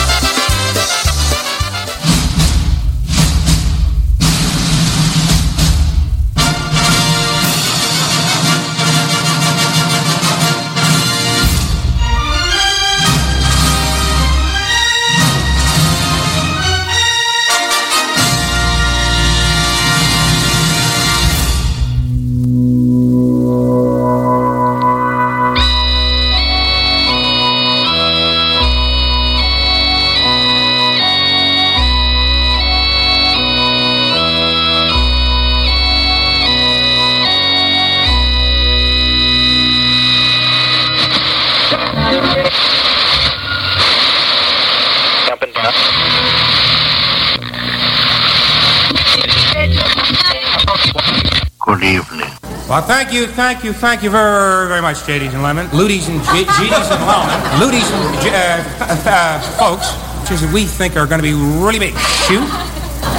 [52.74, 55.68] Well, thank you, thank you, thank you very, very much, JDs and Lemon.
[55.68, 57.40] Ludies and G- GDs and Lemon.
[57.62, 61.34] Ludies and G- uh, uh, uh, folks, which is we think are going to be
[61.36, 61.96] really big.
[62.26, 62.40] Shoot.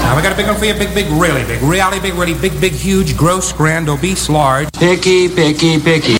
[0.02, 0.75] Now, we got a big one for you.
[0.75, 1.62] Big, big, really big.
[1.62, 4.72] Really big, really big, big, huge, gross, grand, obese, large.
[4.72, 6.16] Picky, picky, picky.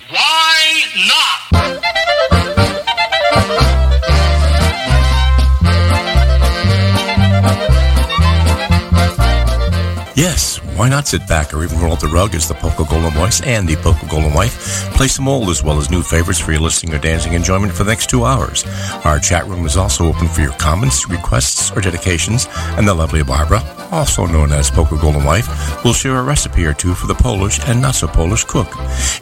[10.75, 13.41] Why not sit back or even roll up the rug as the Polka Golden Voice
[13.41, 14.55] and the Polka Golden Wife
[14.95, 17.83] play some old as well as new favorites for your listening or dancing enjoyment for
[17.83, 18.65] the next two hours.
[19.05, 23.23] Our chat room is also open for your comments, requests, or dedications, and the lovely
[23.23, 27.15] Barbara, also known as Polka Golden Wife, will share a recipe or two for the
[27.15, 28.67] Polish and not so Polish cook.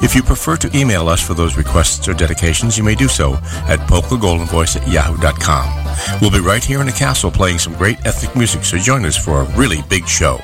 [0.02, 3.34] If you prefer to email us for those requests or dedications, you may do so
[3.68, 6.20] at polkagoldenvoice at yahoo.com.
[6.22, 9.18] We'll be right here in the castle playing some great ethnic music, so join us
[9.18, 10.40] for a really big show.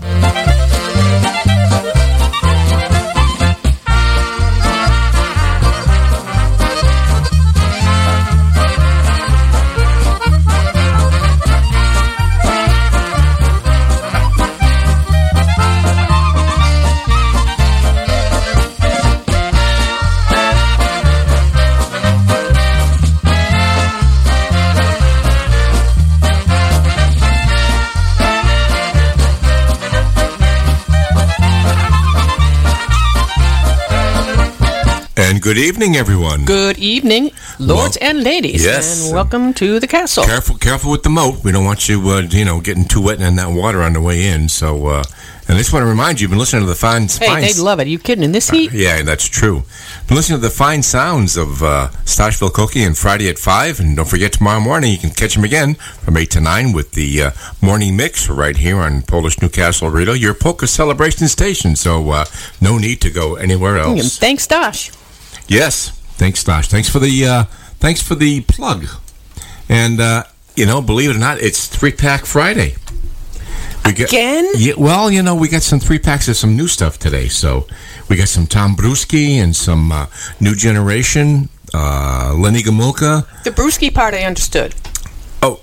[35.50, 36.46] Good evening, everyone.
[36.46, 39.06] Good evening, lords Well, and ladies, yes.
[39.06, 40.24] and welcome to the castle.
[40.24, 41.44] Careful, careful with the moat.
[41.44, 44.00] We don't want you, uh, you know, getting too wet in that water on the
[44.00, 44.48] way in.
[44.48, 45.04] So, uh,
[45.48, 47.42] and I just want to remind you, you've been listening to the fine, Hey, fine
[47.42, 47.88] they'd love it.
[47.88, 48.24] Are you kidding?
[48.24, 48.72] In this heat?
[48.72, 49.64] Yeah, that's true.
[50.08, 53.80] Been listening to the fine sounds of uh, Stashville Cookie and Friday at 5.
[53.80, 56.92] And don't forget, tomorrow morning you can catch them again from 8 to 9 with
[56.92, 61.76] the uh, morning mix right here on Polish Newcastle Radio, your polka celebration station.
[61.76, 62.26] So uh,
[62.62, 64.20] no need to go anywhere else.
[64.20, 64.92] Thanks, Dosh.
[65.50, 65.90] Yes.
[66.18, 66.68] Thanks, Stash.
[66.68, 67.44] Thanks for the uh,
[67.80, 68.86] thanks for the plug.
[69.68, 70.24] And uh,
[70.56, 72.76] you know, believe it or not, it's three pack Friday.
[73.86, 74.48] We got- Again?
[74.58, 77.28] yeah, well, you know, we got some three packs of some new stuff today.
[77.30, 77.66] So
[78.10, 80.08] we got some Tom Brusky and some uh,
[80.40, 83.26] New Generation, uh, Lenny Gomulka.
[83.44, 84.76] The Brewski part I understood.
[85.42, 85.62] Oh,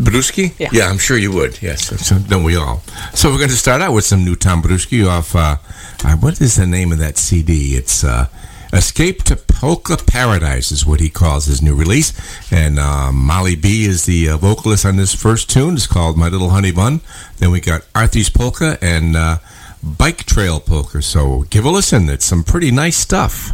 [0.00, 0.58] Brusky?
[0.58, 0.68] Yeah.
[0.72, 1.60] Yeah, I'm sure you would.
[1.60, 2.82] Yes, so, don't we all?
[3.14, 5.56] So we're going to start out with some new Tom Brusky off, uh,
[6.04, 7.74] uh, what is the name of that CD?
[7.74, 8.28] It's uh,
[8.76, 12.12] Escape to Polka Paradise is what he calls his new release.
[12.52, 15.74] And uh, Molly B is the uh, vocalist on this first tune.
[15.74, 17.00] It's called My Little Honey Bun.
[17.38, 19.38] Then we got Arthur's Polka and uh,
[19.82, 21.00] Bike Trail Polka.
[21.00, 22.10] So give a listen.
[22.10, 23.52] It's some pretty nice stuff.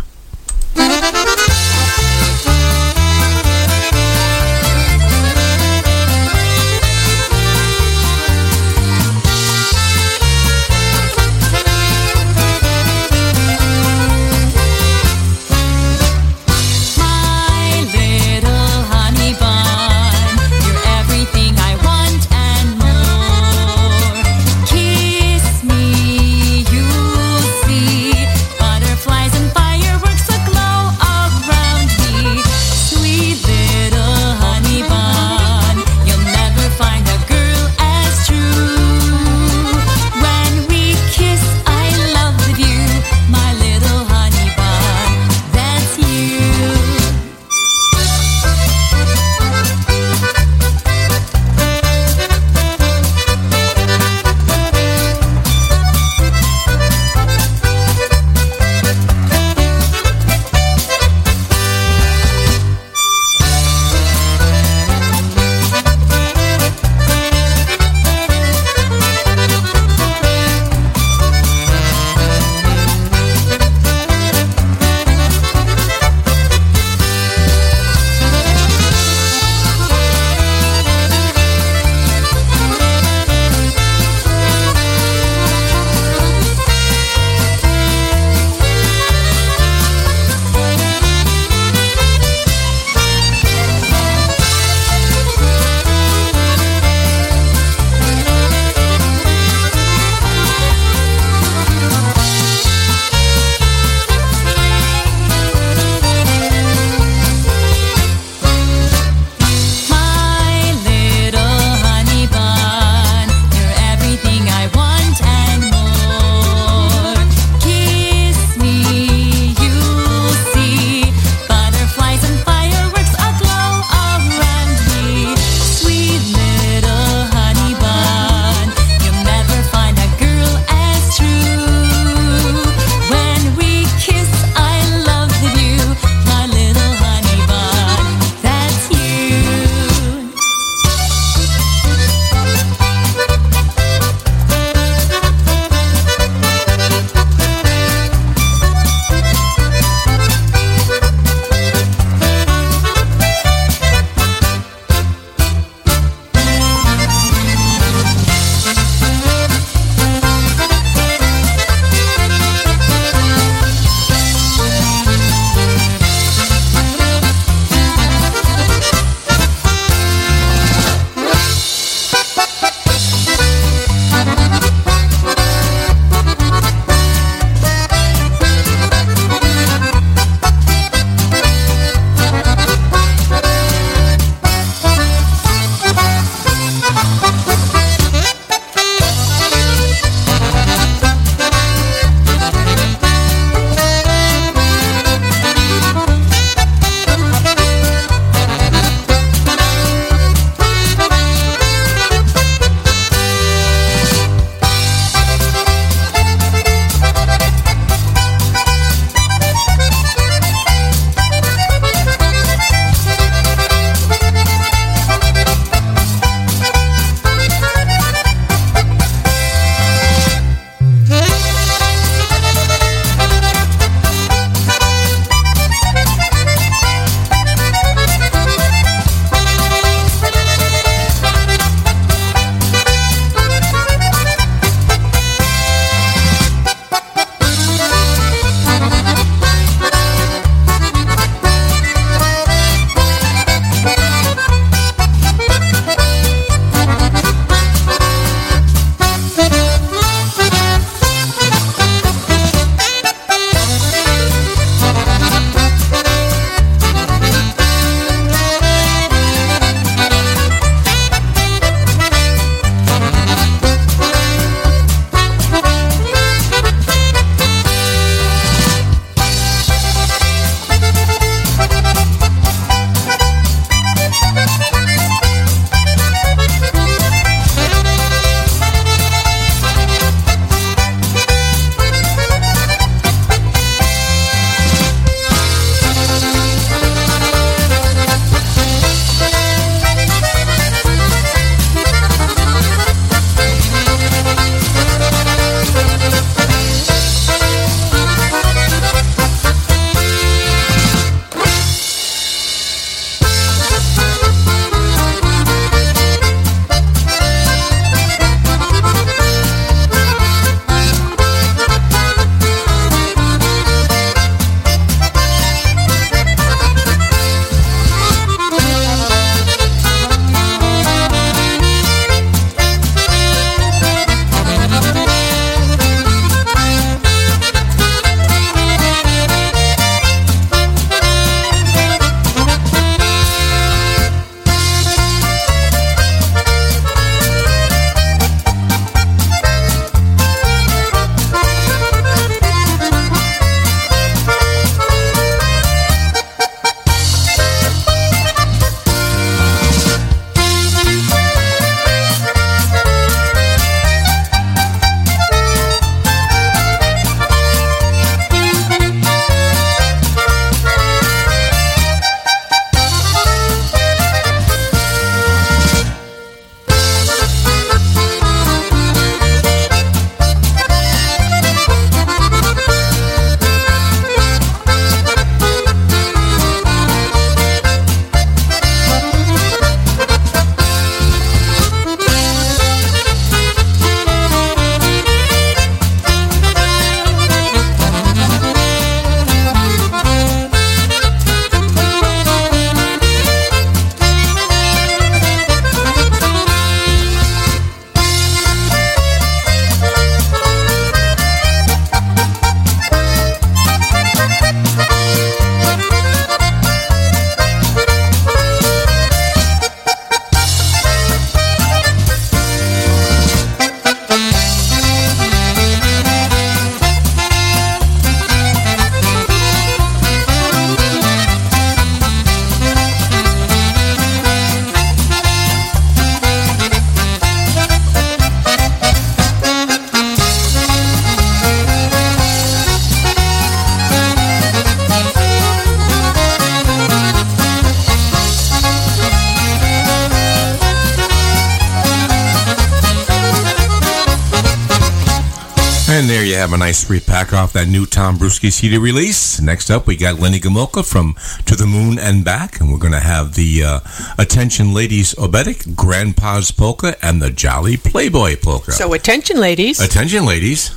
[446.02, 449.40] And there you have a nice three pack off that new Tom Brusky CD release.
[449.40, 451.14] Next up, we got Lenny Gomulka from
[451.46, 453.80] To the Moon and Back, and we're going to have the uh,
[454.18, 458.72] Attention Ladies Obetic, Grandpa's Polka, and the Jolly Playboy Polka.
[458.72, 459.78] So, attention ladies.
[459.78, 460.74] Attention ladies.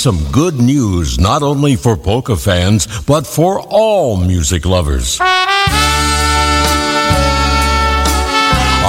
[0.00, 5.20] Some good news not only for polka fans, but for all music lovers.
[5.20, 5.26] A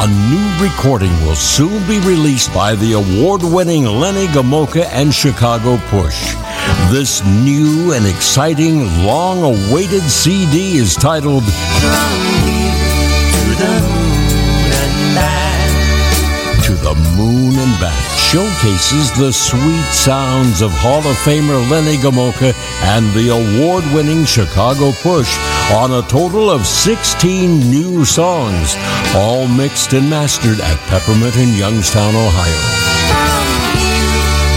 [0.07, 6.33] new recording will soon be released by the award winning Lenny Gomulka and Chicago Push.
[6.93, 11.43] This new and exciting, long awaited CD is titled
[16.63, 22.53] To the Moon and Back showcases the sweet sounds of Hall of Famer Lenny Gomulka
[22.81, 25.35] and the award winning Chicago Push
[25.73, 28.77] on a total of 16 new songs,
[29.13, 32.61] all mixed and mastered at Peppermint in Youngstown, Ohio.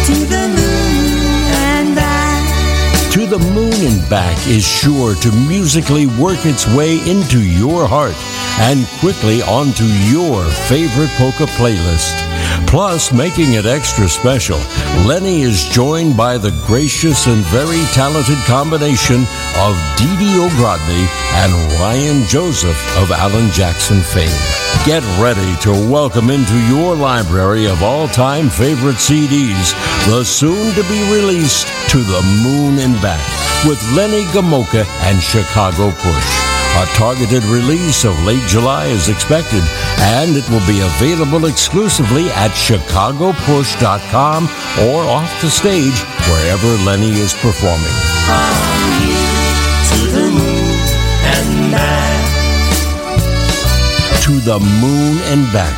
[0.07, 6.47] To the moon and back To the Moon and Back is sure to musically work
[6.47, 8.15] its way into your heart
[8.61, 12.34] and quickly onto your favorite polka playlist.
[12.67, 14.59] Plus, making it extra special,
[15.07, 19.23] Lenny is joined by the gracious and very talented combination
[19.59, 21.07] of Didi O'Grodny
[21.43, 24.29] and Ryan Joseph of Alan Jackson fame.
[24.85, 29.73] Get ready to welcome into your library of all time favorite CDs
[30.07, 33.25] the soon to be released To the Moon and Back
[33.64, 36.63] with Lenny Gomulka and Chicago Push.
[36.77, 39.63] A targeted release of late July is expected,
[39.99, 44.45] and it will be available exclusively at chicagopush.com
[44.89, 47.95] or off the stage wherever Lenny is performing.
[49.95, 50.79] to the moon
[51.25, 52.25] and back.
[54.25, 55.77] To the Moon and Back.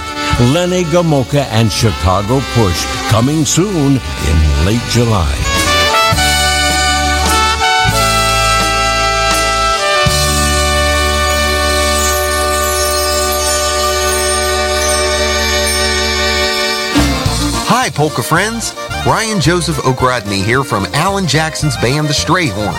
[0.55, 5.46] Lenny Gomulka and Chicago Push coming soon in late July.
[17.97, 18.75] Polka friends.
[19.07, 22.77] Ryan Joseph O'Grodny here from Alan Jackson's band, The Strayhorns.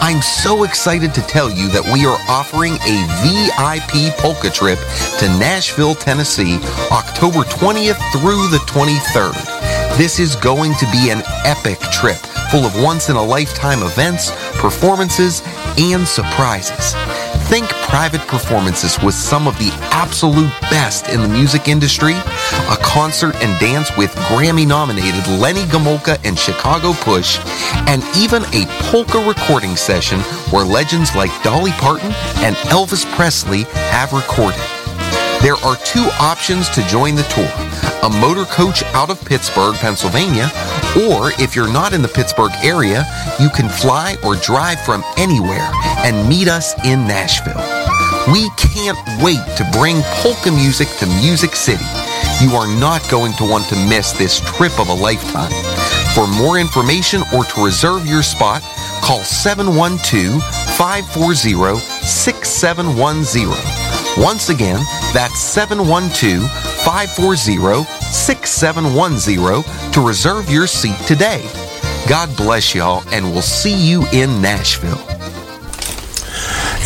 [0.00, 4.78] I'm so excited to tell you that we are offering a VIP polka trip
[5.18, 6.60] to Nashville, Tennessee,
[6.92, 9.98] October 20th through the 23rd.
[9.98, 12.18] This is going to be an epic trip
[12.52, 15.42] full of once in a lifetime events, performances,
[15.78, 16.94] and surprises.
[17.46, 23.36] Think private performances with some of the absolute best in the music industry, a concert
[23.36, 27.38] and dance with Grammy nominated Lenny Gomulka and Chicago Push,
[27.86, 30.18] and even a polka recording session
[30.50, 34.58] where legends like Dolly Parton and Elvis Presley have recorded.
[35.42, 37.73] There are two options to join the tour
[38.04, 40.50] a motor coach out of Pittsburgh, Pennsylvania,
[41.08, 43.02] or if you're not in the Pittsburgh area,
[43.40, 45.70] you can fly or drive from anywhere
[46.04, 47.56] and meet us in Nashville.
[48.30, 51.86] We can't wait to bring polka music to Music City.
[52.42, 55.52] You are not going to want to miss this trip of a lifetime.
[56.14, 58.60] For more information or to reserve your spot,
[59.02, 60.42] call 712
[60.76, 63.48] 540 6710.
[64.22, 71.42] Once again, that's 712 540 6710 to reserve your seat today.
[72.08, 75.00] God bless y'all, and we'll see you in Nashville.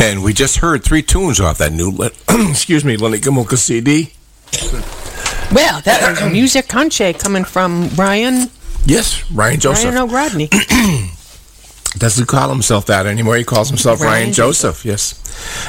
[0.01, 1.91] And we just heard three tunes off that new,
[2.49, 4.13] excuse me, Lenny Gomulka CD.
[5.53, 8.49] Well, that was music conche coming from Ryan
[8.85, 9.93] Yes, Ryan Joseph.
[9.93, 11.09] Ryan O'Grodney.
[11.97, 13.35] Doesn't call himself that anymore.
[13.35, 14.85] He calls himself Ryan, Ryan Joseph.
[14.85, 15.15] Yes,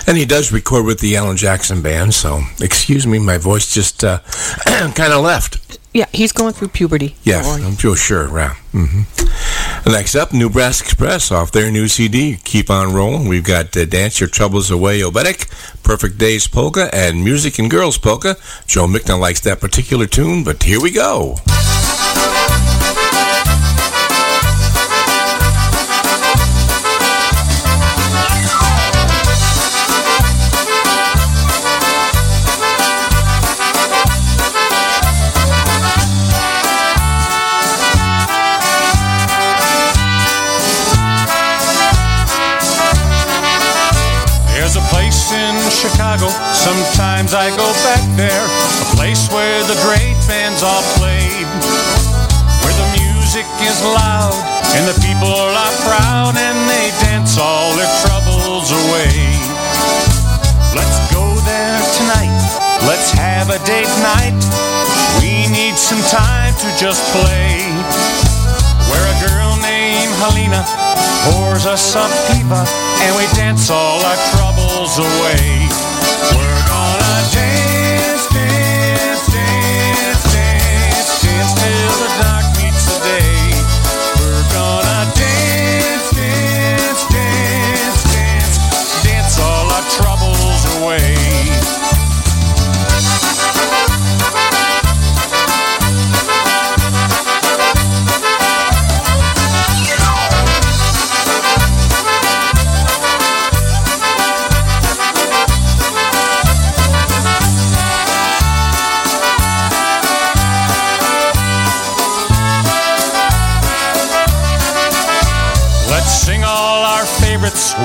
[0.07, 2.13] and he does record with the Alan Jackson Band.
[2.15, 4.19] So, excuse me, my voice just uh,
[4.95, 5.79] kind of left.
[5.95, 7.17] yeah, he's going through puberty.
[7.23, 7.97] Yes, I'm sure.
[7.97, 8.55] Sure, yeah.
[8.73, 9.03] hmm
[9.91, 12.37] Next up, New Brass Express off their new CD.
[12.45, 13.27] Keep on rolling.
[13.27, 15.49] We've got uh, Dance Your Troubles Away, Obetic,
[15.83, 18.37] Perfect Days Polka, and Music and Girls Polka.
[18.67, 21.37] Joe Mickna likes that particular tune, but here we go.
[45.71, 48.45] Chicago, sometimes I go back there.
[48.83, 51.47] A place where the great bands all played.
[52.67, 54.35] Where the music is loud
[54.75, 59.15] and the people are proud and they dance all their troubles away.
[60.75, 62.35] Let's go there tonight,
[62.91, 64.39] let's have a date night.
[65.23, 67.63] We need some time to just play.
[68.91, 70.67] Where a girl named Helena
[71.31, 72.67] pours us a piva
[73.07, 74.50] and we dance all our troubles
[74.99, 75.69] away.
[76.35, 76.60] We're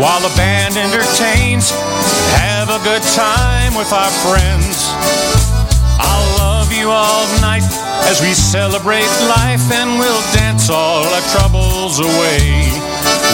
[0.02, 1.72] while the band entertains.
[2.42, 4.92] Have a good time with our friends.
[6.00, 7.64] I'll love you all night
[8.10, 12.72] as we celebrate life and we'll dance all our troubles away.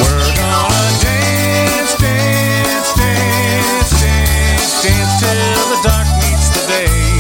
[0.02, 7.11] We're gonna dance, dance, dance, dance, dance till the dark meets the day.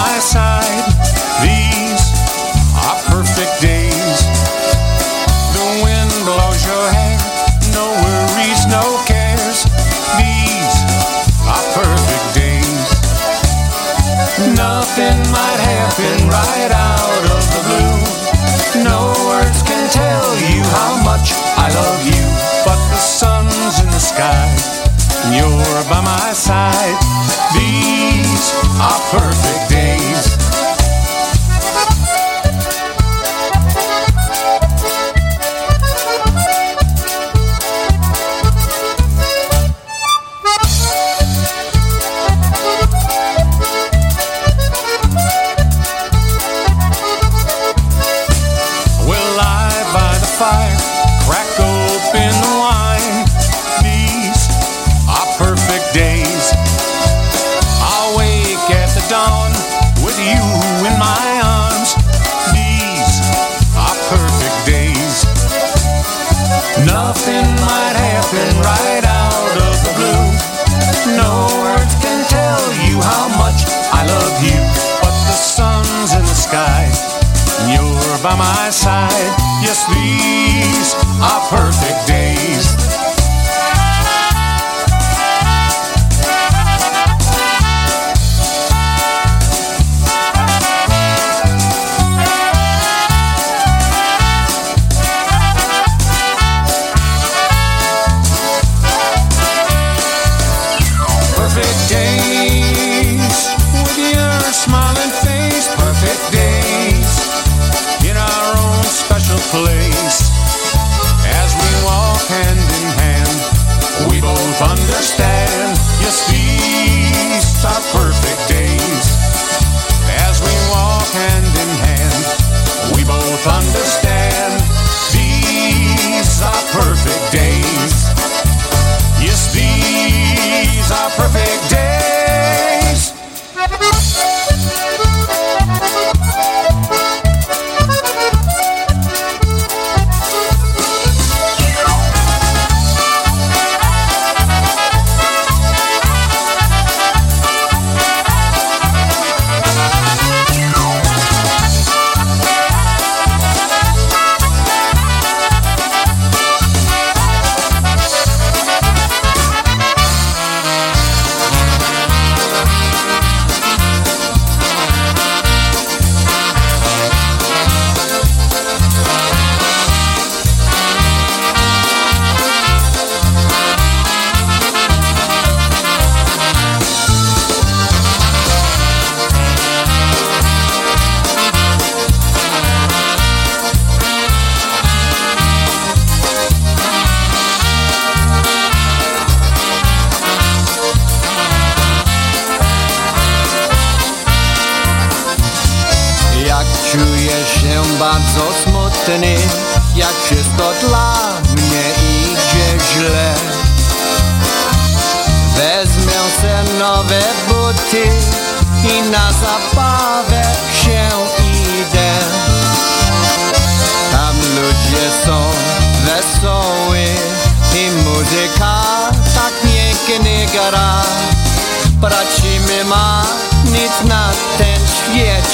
[0.00, 0.49] My side.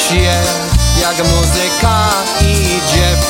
[0.08, 0.32] się,
[1.00, 2.08] jak muzyka
[2.40, 3.25] idzie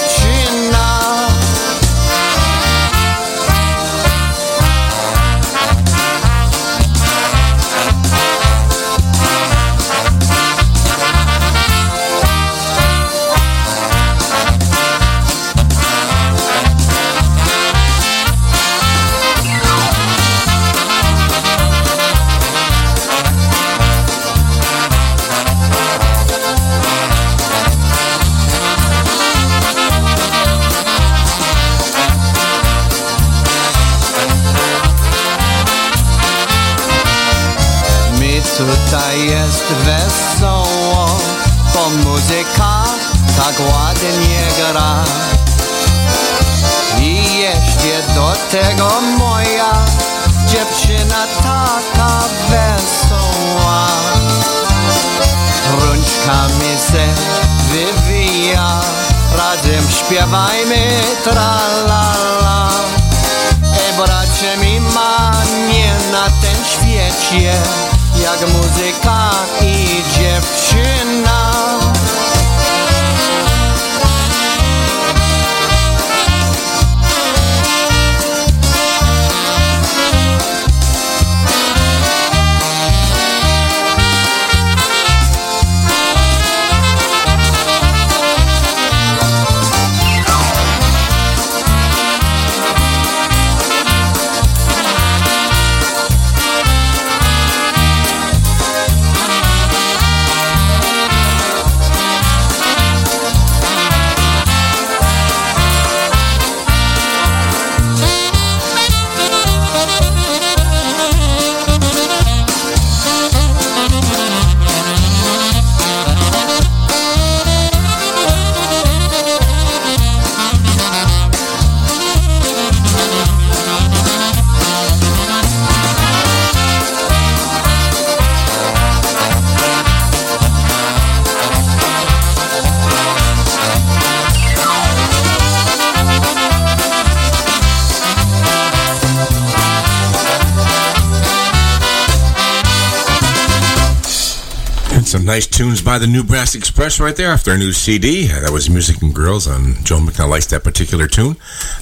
[145.96, 148.26] by the New Brass Express right there off their new CD.
[148.26, 151.37] That was Music and Girls on Joe McNall likes that particular tune.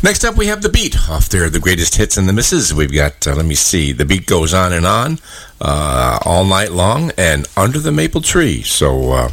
[0.05, 2.72] Next up, we have The Beat off their The Greatest Hits and the Misses.
[2.72, 5.18] We've got, uh, let me see, The Beat Goes On and On,
[5.61, 8.62] uh, All Night Long, and Under the Maple Tree.
[8.62, 9.31] So, uh,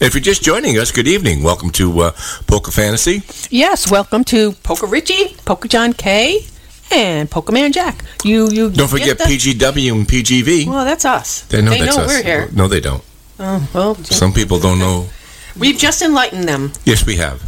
[0.00, 1.42] if you're just joining us, good evening.
[1.42, 2.12] Welcome to uh,
[2.46, 3.20] Polka Fantasy.
[3.50, 6.46] Yes, welcome to Polka Richie, Polka John K,
[6.90, 8.02] and Polka Man Jack.
[8.24, 10.66] You, you Don't forget the- PGW and PGV.
[10.66, 11.42] Well, that's us.
[11.42, 12.06] They know that's us.
[12.06, 12.48] we're here.
[12.54, 13.04] No, they don't.
[13.38, 15.06] Oh, well, Some people don't know.
[15.58, 16.72] we've just enlightened them.
[16.84, 17.42] Yes, we have.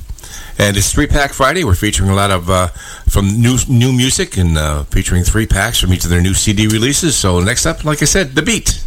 [0.58, 1.64] And it's Three Pack Friday.
[1.64, 2.68] We're featuring a lot of uh,
[3.08, 6.68] from new new music and uh, featuring three packs from each of their new CD
[6.68, 7.16] releases.
[7.16, 8.82] So next up, like I said, the beat.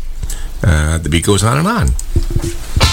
[0.63, 2.86] Uh, the beat goes on and on.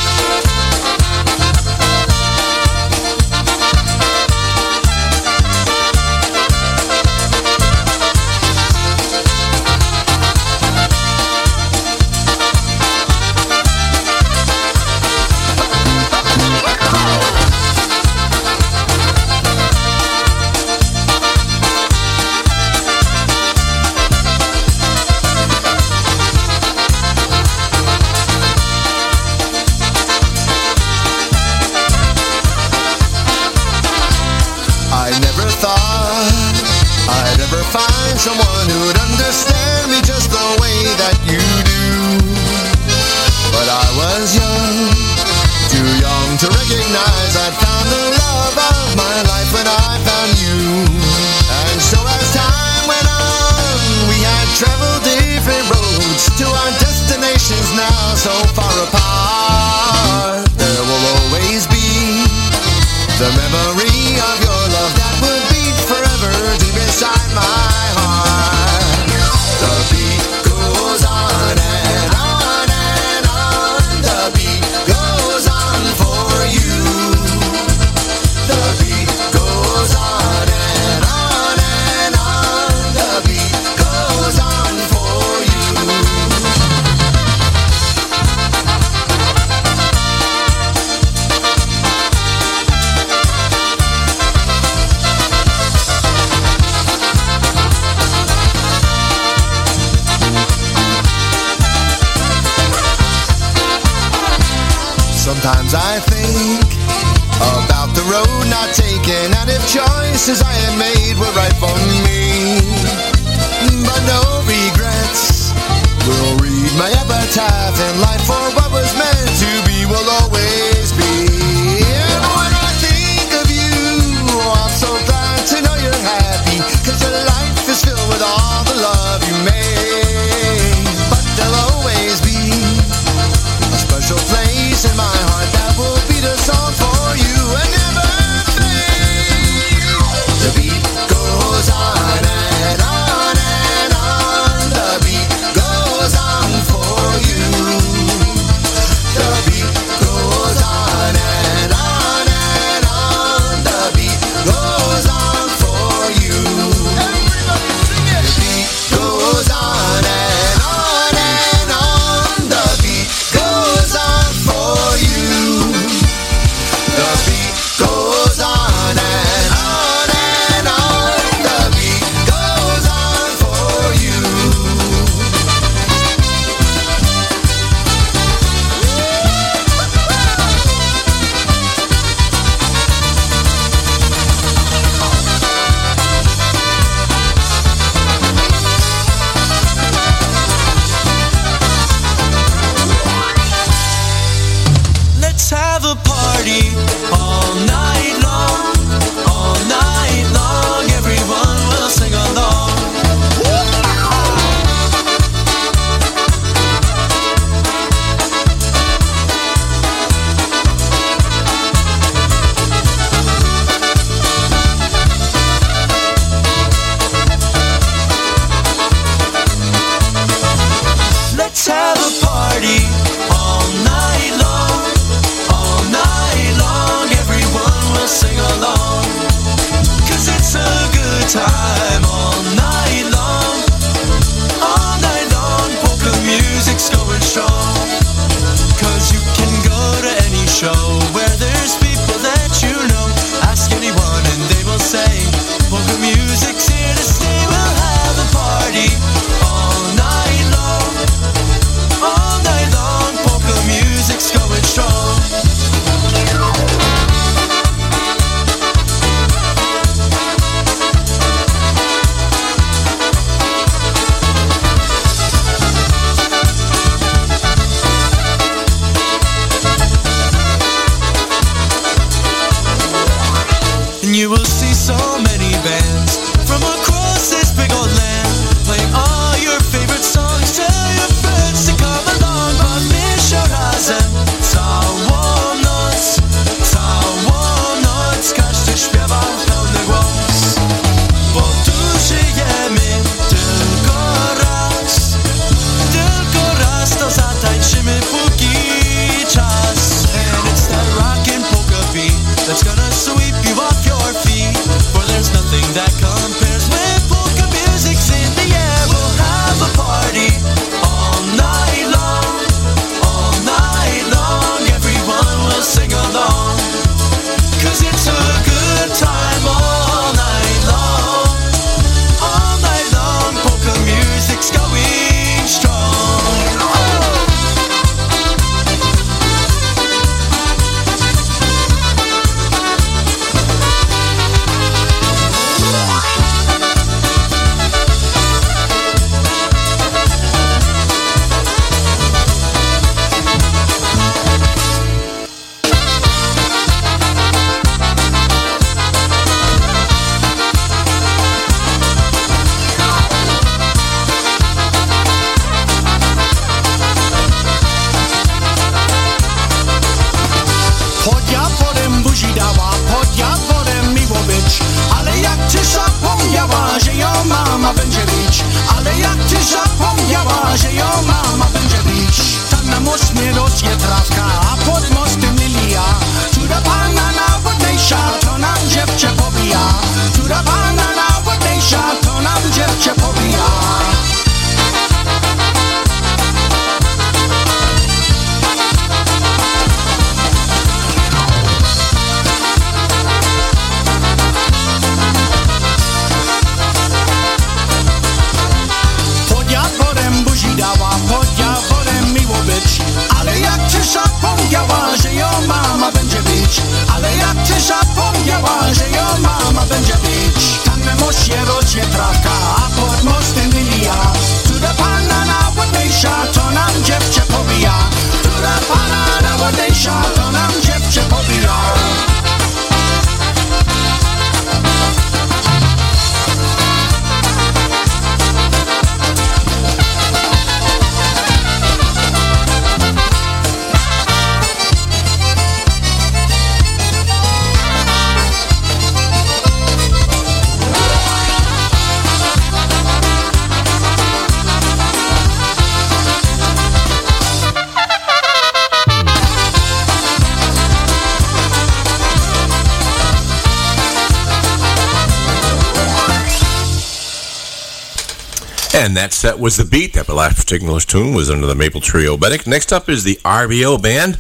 [459.45, 459.93] was the beat.
[459.93, 462.47] That last particular tune was under the Maple Tree Oberek.
[462.47, 464.19] Next up is the RBO band.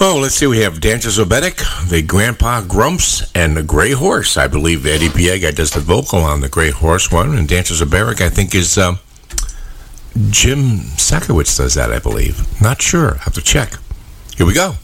[0.00, 0.48] Oh, let's see.
[0.48, 4.36] We have Dancers Oberek, the Grandpa Grumps, and the Gray Horse.
[4.36, 8.20] I believe Eddie Piega does the vocal on the Gray Horse one, and Dancers Obedic,
[8.20, 8.98] I think, is um,
[10.30, 12.60] Jim Sakowitz does that, I believe.
[12.60, 13.18] Not sure.
[13.18, 13.74] Have to check.
[14.36, 14.74] Here we go.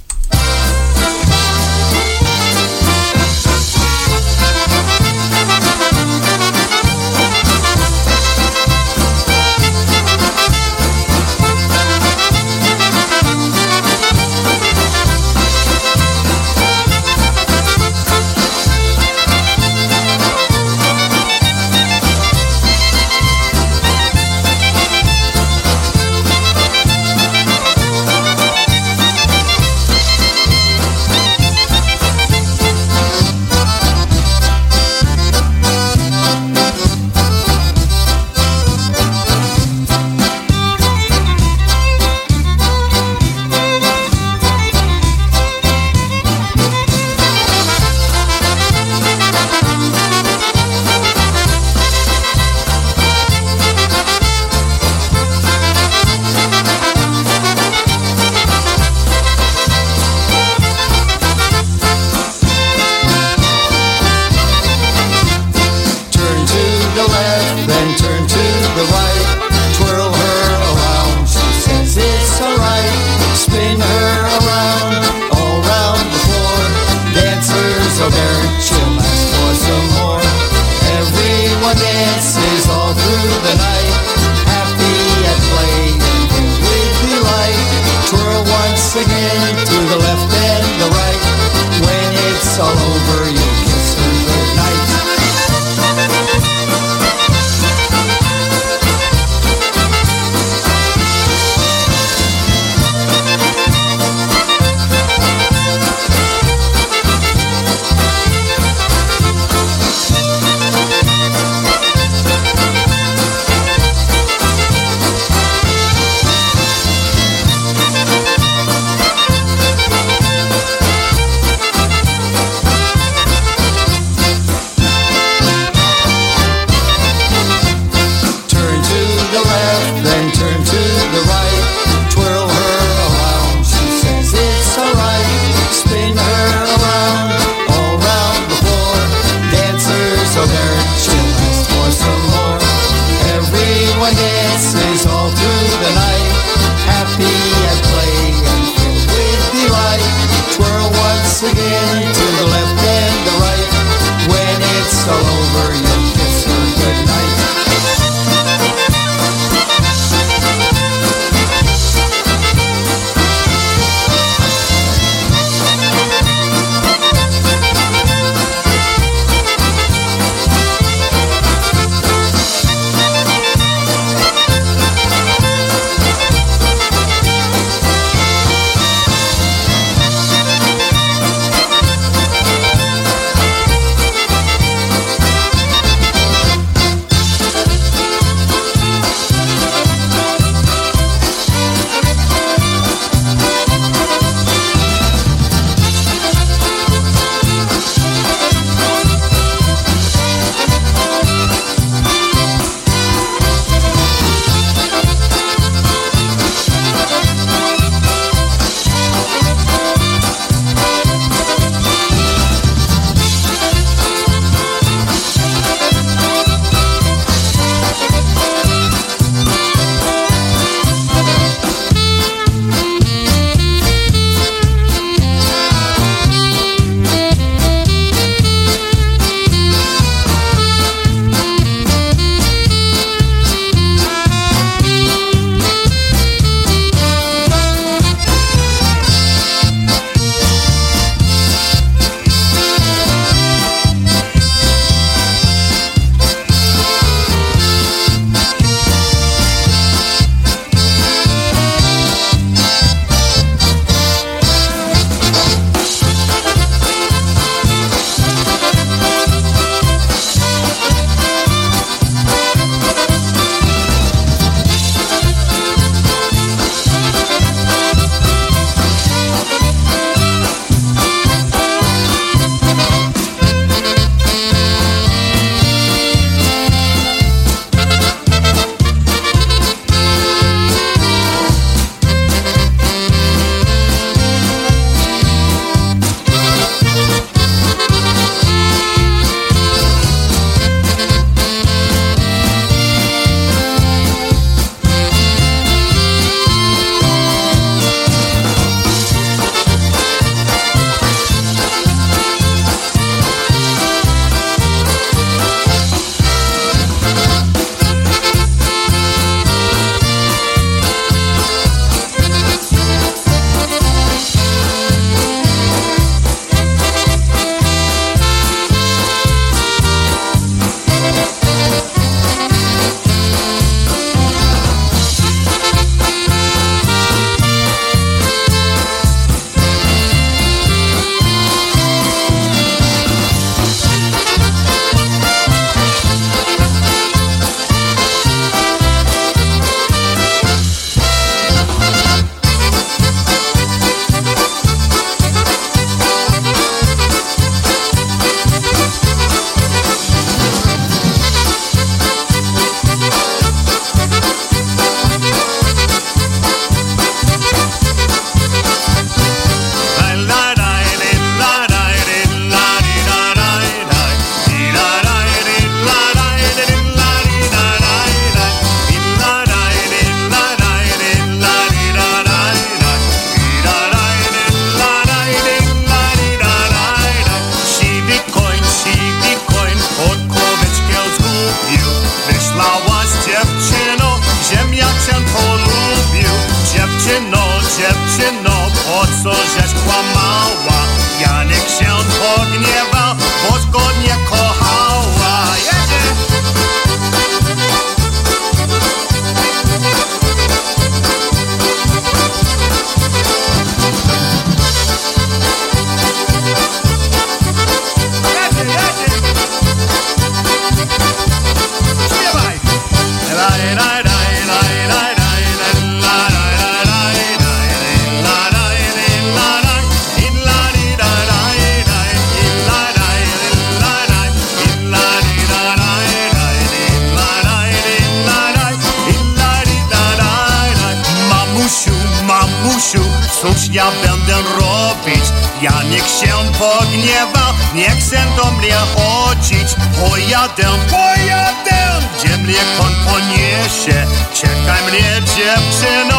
[445.45, 446.13] Mnie dziewczyno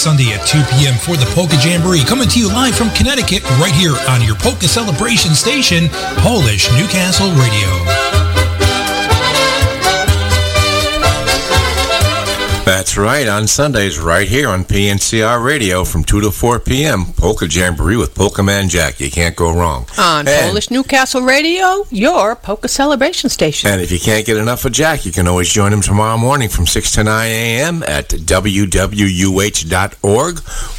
[0.00, 0.96] Sunday at 2 p.m.
[0.96, 4.66] for the Polka Jamboree, coming to you live from Connecticut, right here on your Polka
[4.66, 8.09] Celebration station, Polish Newcastle Radio.
[12.90, 17.04] That's right, on Sundays, right here on PNCR Radio from 2 to 4 p.m.
[17.16, 18.98] Polka Jamboree with Polka Man Jack.
[18.98, 19.86] You can't go wrong.
[19.96, 23.70] On And- Polish Newcastle Radio, your polka celebration station.
[23.70, 26.48] And if you can't get enough of Jack, you can always join him tomorrow morning
[26.48, 27.84] from 6 to 9 a.m.
[27.84, 28.80] at wwuh.org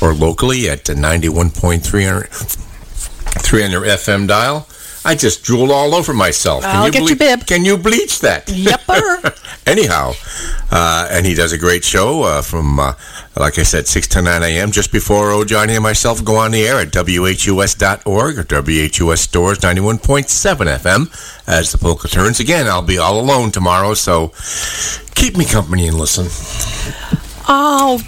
[0.02, 2.28] or locally at 91.3
[3.42, 4.68] 300 FM dial.
[5.04, 6.64] I just drooled all over myself.
[6.64, 7.48] I'll get your bib.
[7.48, 8.46] Can you bleach that?
[8.48, 9.36] Yepper.
[9.68, 10.14] Anyhow,
[10.72, 12.94] uh, and he does a great show uh, from, uh,
[13.36, 14.72] like I said, 6 to 9 a.m.
[14.72, 19.60] just before oh, Johnny and myself go on the air at WHUS.org or WHUS Stores
[19.60, 22.40] 91.7 FM as the polka turns.
[22.40, 24.34] Again, I'll be all alone tomorrow, so
[25.16, 26.28] keep me company and listen.
[27.48, 28.00] Oh,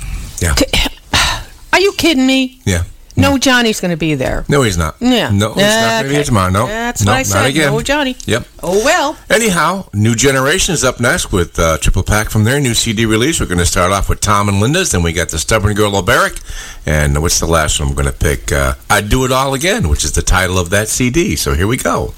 [0.42, 0.54] Yeah.
[0.54, 0.66] t-
[1.74, 2.62] are you kidding me?
[2.66, 2.84] Yeah.
[3.16, 4.44] No, Johnny's going to be there.
[4.50, 4.96] No, he's not.
[5.00, 5.30] Yeah.
[5.30, 6.52] No, he's not going to be here tomorrow.
[6.52, 6.68] No.
[6.68, 7.46] That's no, what I not said.
[7.48, 7.72] again.
[7.74, 8.16] No, Johnny.
[8.26, 8.48] Yep.
[8.64, 9.18] Oh, well.
[9.30, 13.40] Anyhow, New Generation is up next with uh, Triple Pack from their new CD release.
[13.40, 15.92] We're going to start off with Tom and Linda's, then we got the Stubborn Girl
[15.92, 16.42] Oberek,
[16.86, 18.52] and what's the last one I'm going to pick?
[18.52, 21.36] Uh, I'd Do It All Again, which is the title of that CD.
[21.36, 22.14] So here we go.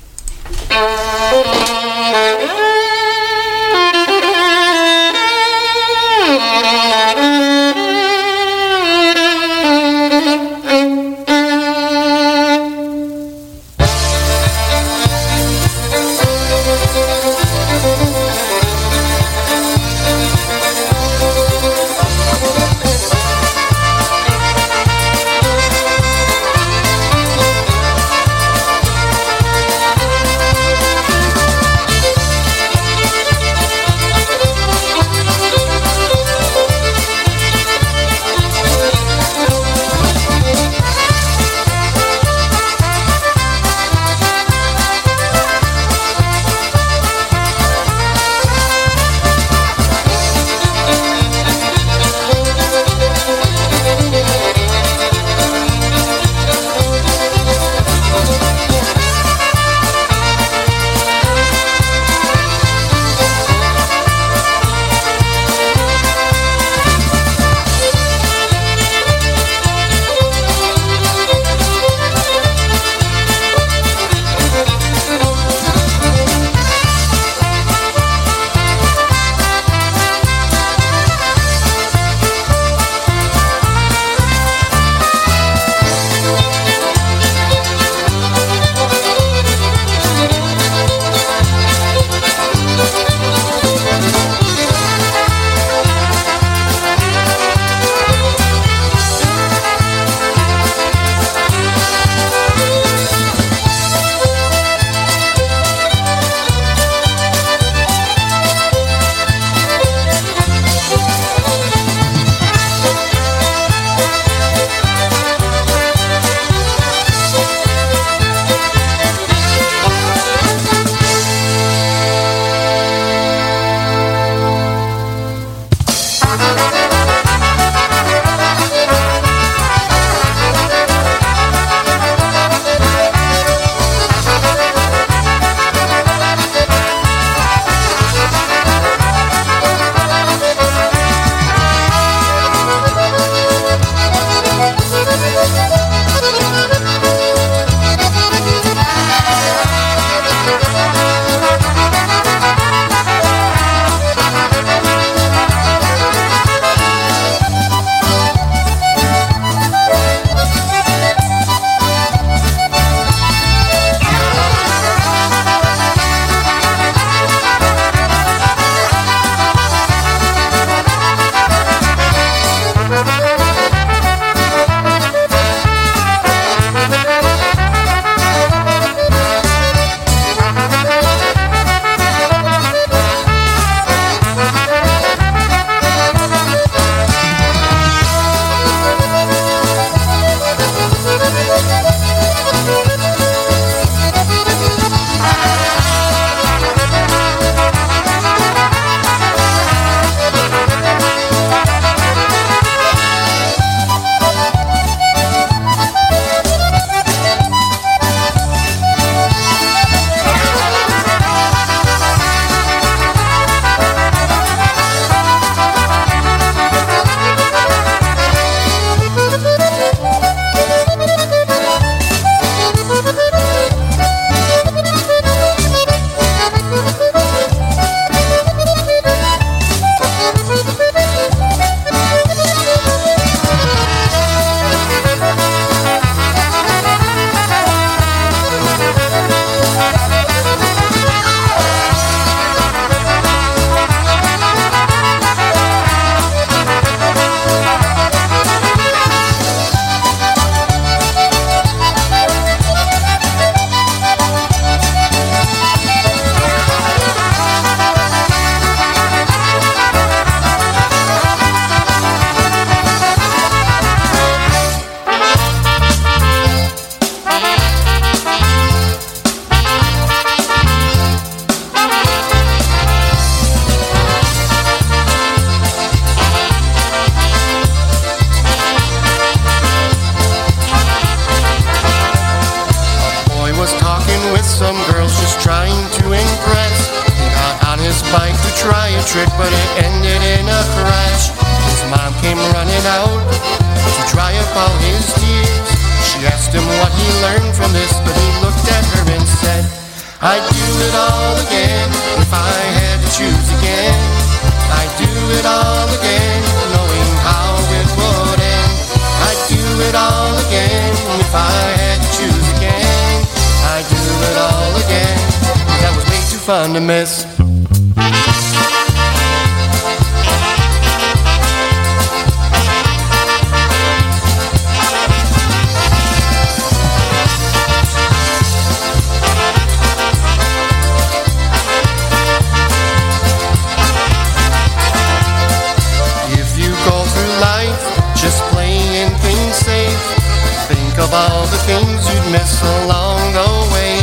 [341.05, 344.01] Of all the things you'd miss along the way.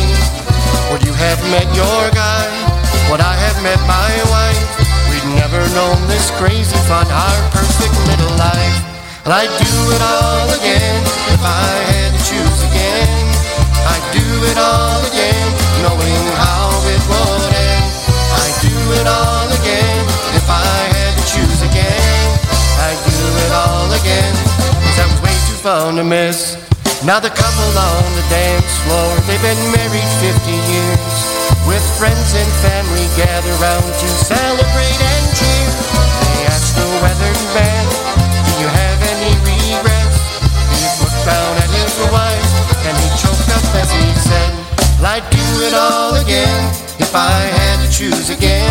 [0.91, 2.47] Would you have met your guy?
[3.11, 4.63] Would I have met my wife?
[5.11, 8.79] We'd never known this crazy fun, our perfect little life.
[9.27, 11.03] And I'd do it all again
[11.35, 13.11] if I had to choose again.
[13.93, 15.47] I'd do it all again,
[15.83, 17.87] knowing how it would end.
[18.43, 20.03] I'd do it all again
[20.39, 22.27] if I had to choose again.
[22.87, 26.39] I'd do it all again, 'cause that was way too fun to miss.
[27.03, 31.15] Now the couple on the dance floor, they've been married 50 years.
[31.67, 35.71] With friends and family gather round to celebrate and cheer.
[36.23, 37.85] They ask the weathered man,
[38.47, 40.19] do you have any regrets?
[40.79, 42.51] He looked down at his wife,
[42.87, 44.55] and he choked up as he said,
[45.03, 46.71] I'd do it all again
[47.03, 48.71] if I had to choose again.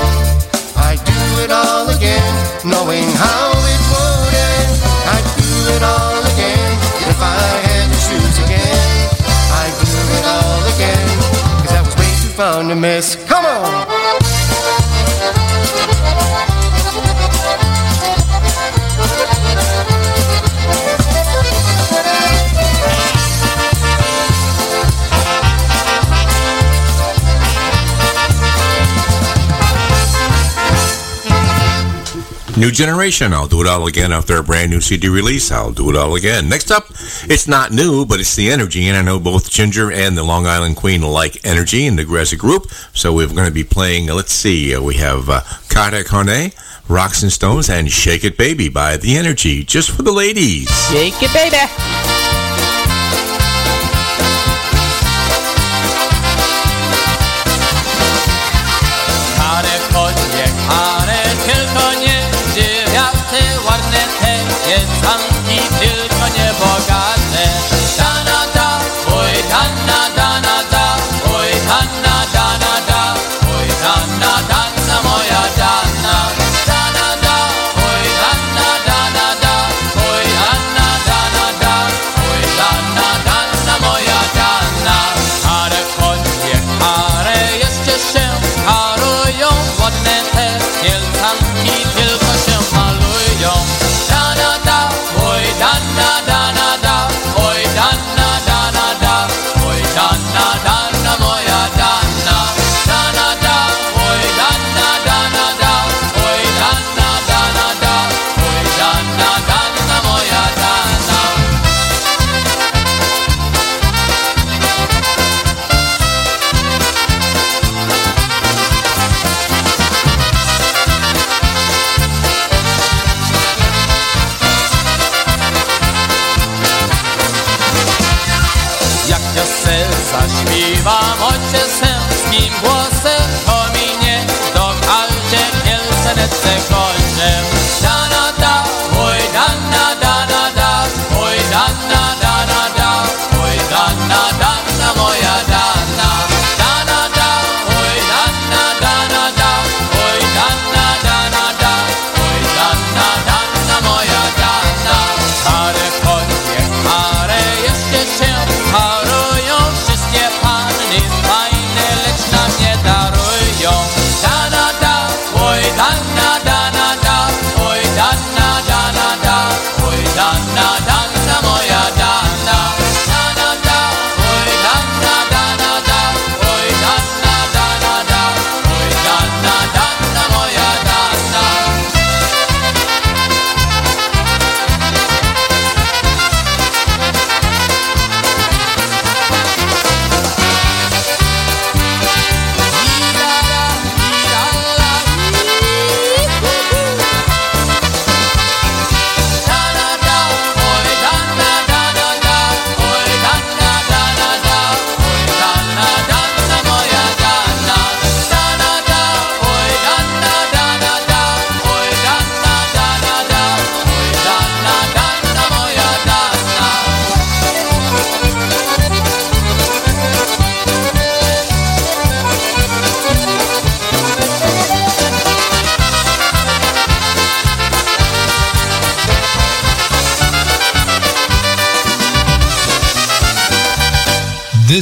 [0.80, 2.32] I'd do it all again,
[2.64, 4.72] knowing how it would end.
[5.20, 6.72] I'd do it all again
[7.12, 7.71] if I
[12.42, 13.16] fun to miss.
[13.28, 13.91] Come on!
[32.62, 35.52] New Generation, I'll do it all again after a brand new CD release.
[35.52, 36.48] I'll do it all again.
[36.48, 36.92] Next up,
[37.24, 40.46] it's not new, but it's the energy, and I know both Ginger and the Long
[40.46, 44.14] Island Queen like energy in the Greza group, so we're going to be playing, uh,
[44.14, 46.56] let's see, uh, we have uh, Carter Carnet,
[46.88, 50.70] Rocks and Stones, and Shake It Baby by The Energy, just for the ladies.
[50.92, 52.21] Shake it, baby.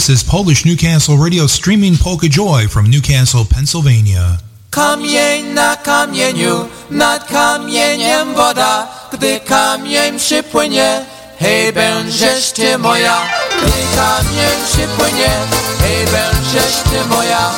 [0.09, 4.39] This is Polish Newcastle Radio streaming Polka Joy from Newcastle, Pennsylvania.
[4.71, 11.05] Kamień na kamieniu, nad kamieniem woda, gdy kamień przypłynie,
[11.39, 13.21] hej, będziesz ty moja.
[13.61, 15.29] Gdy kamień przypłynie,
[15.79, 17.51] hej, będziesz ty moja.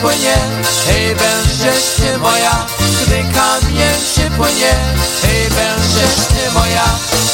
[0.00, 0.34] Przypłynie,
[0.86, 2.66] hej, będziesz ty moja
[3.06, 4.74] Gdy kamień przypłynie,
[5.22, 6.84] hej, będziesz ty moja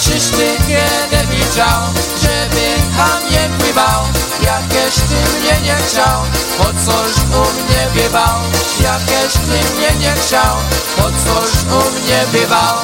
[0.05, 1.83] Czyż ty kiedy widział,
[2.23, 4.03] żeby kamień pływał?
[4.43, 6.23] Jakieś ty mnie nie chciał,
[6.59, 8.41] po coś u mnie bywał.
[8.81, 10.57] Jakieś ty mnie nie chciał,
[10.97, 12.77] po coś u mnie bywał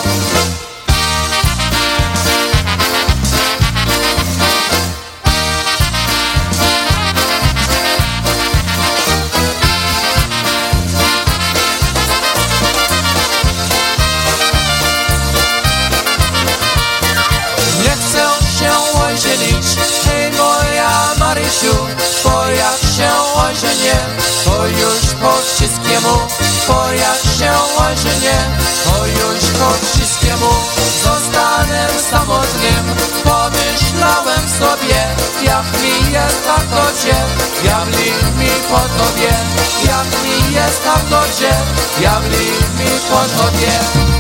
[23.62, 23.96] ożenię,
[24.44, 26.18] to już po wszystkiemu
[26.92, 28.38] jak się ożenię,
[28.84, 30.50] to już po wszystkiemu
[31.02, 32.84] Zostanę samotnym,
[33.24, 35.00] pomyślałem sobie
[35.42, 37.14] Jak mi jest tak dobrze,
[37.62, 39.32] diabli mi po tobie
[39.86, 41.50] Jak mi jest tak dobrze,
[41.98, 42.46] diabli
[42.78, 44.11] mi po tobie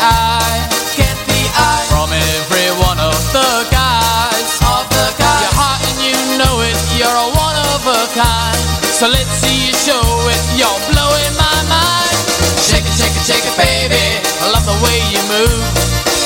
[0.00, 0.66] eye,
[0.96, 5.42] get the eye from every one of the guys, of the guys.
[5.42, 6.76] You're hot and you know it.
[6.98, 8.58] You're a one of a kind.
[8.94, 10.42] So let's see you show it.
[10.58, 12.14] You're blowing my mind.
[12.62, 14.04] Shake it, shake it, shake it, baby.
[14.42, 15.62] I love the way you move.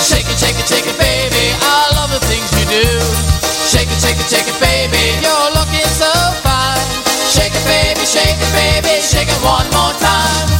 [0.04, 1.52] Shake it, shake it, shake it, baby.
[1.64, 2.86] I love the things you do.
[3.68, 5.16] Shake it, shake it, shake it, baby.
[5.20, 6.08] You're looking so
[6.44, 6.86] fine.
[7.28, 9.00] Shake it, baby, shake it, baby.
[9.02, 10.57] Shake it one more time.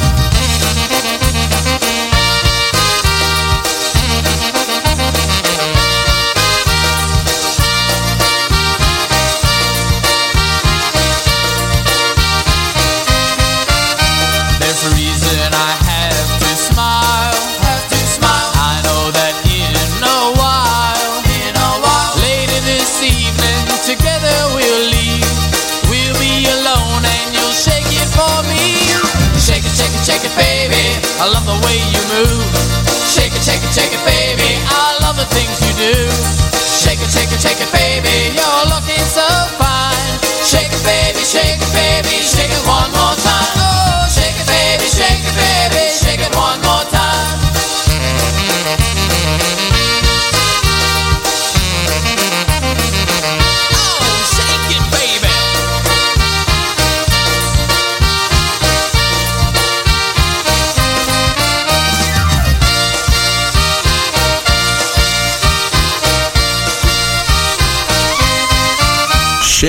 [33.49, 34.61] Shake it, shake it, baby.
[34.68, 35.94] I love the things you do.
[36.84, 38.36] Shake it, shake it, shake it, baby.
[38.36, 39.24] You're looking so
[39.57, 39.67] fine.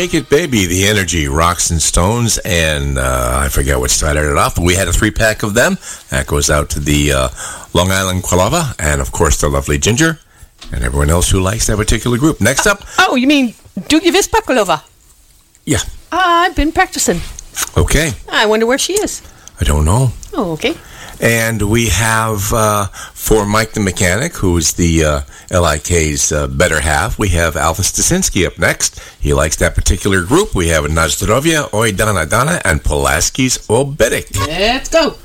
[0.09, 4.37] Shake It Baby, The Energy, Rocks and Stones, and uh, I forget what started it
[4.37, 5.77] off, but we had a three pack of them.
[6.09, 7.29] That goes out to the uh,
[7.75, 10.19] Long Island Quilava, and of course the lovely Ginger,
[10.73, 12.41] and everyone else who likes that particular group.
[12.41, 13.49] Next up, Oh, you mean
[13.81, 14.81] Doogie Vispakalova.
[15.65, 15.81] Yeah.
[16.11, 17.21] I've been practicing.
[17.77, 18.13] Okay.
[18.31, 19.21] I wonder where she is.
[19.61, 20.11] I don't know.
[20.33, 20.75] Oh, okay.
[21.21, 27.17] And we have uh, for Mike the Mechanic, who's the uh, LIK's uh, better half,
[27.17, 28.99] we have Alvin Stasinski up next.
[29.19, 30.53] He likes that particular group.
[30.53, 34.29] We have Nazdrovia, Oi Dana Dana, and Pulaski's Oberek.
[34.47, 35.15] Let's go.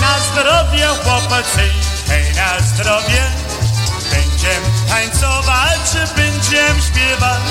[0.00, 1.70] Na zdrowie chłopacy,
[2.08, 3.22] hej na zdrowie
[4.10, 7.42] Będziem tańcować, będziem śpiewać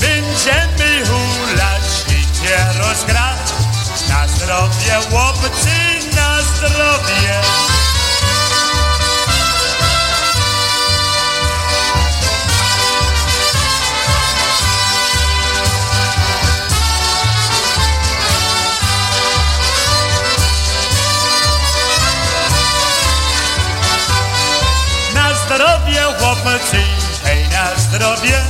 [0.00, 3.38] Będziemy hulać i cię rozgrać
[4.08, 5.89] Na zdrowie chłopacy,
[6.40, 7.40] na zdrowie.
[25.14, 26.82] Na zdrowie chłopacy,
[27.24, 28.40] hej na zdrowie.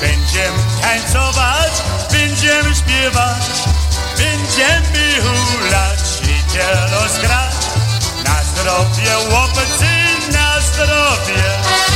[0.00, 1.72] Będziemy tańcować,
[2.10, 3.64] będziemy śpiewać
[4.18, 6.03] Będziemy hulać
[6.54, 7.54] i cię rozgrać.
[8.24, 9.86] Na zdrowie chłopacy,
[10.32, 11.93] na zdrowie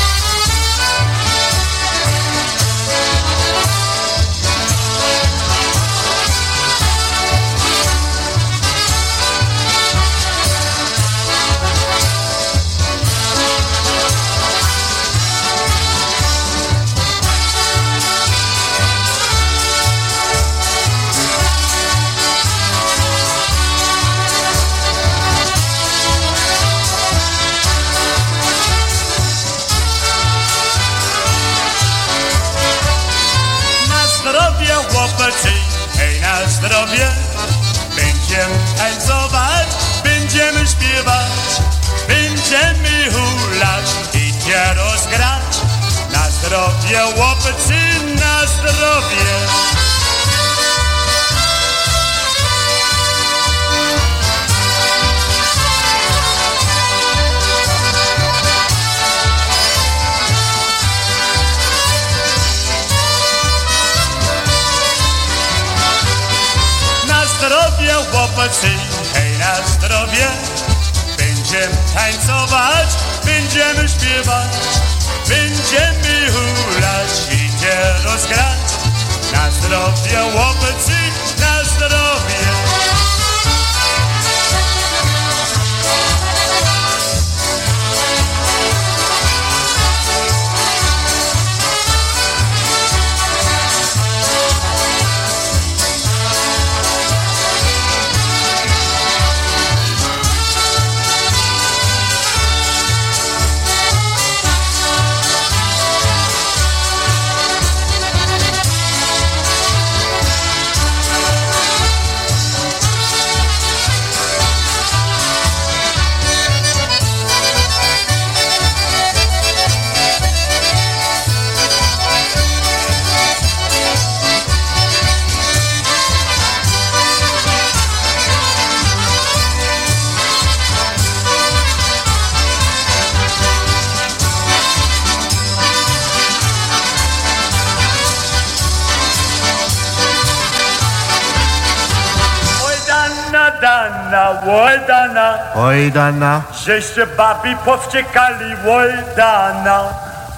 [145.59, 149.85] dana Oj dana, Żeście babi powciekali, oj dana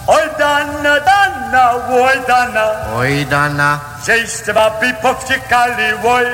[0.07, 6.27] Oj dana, dana, oj dana oj dana, Żeście babi powciekali, oj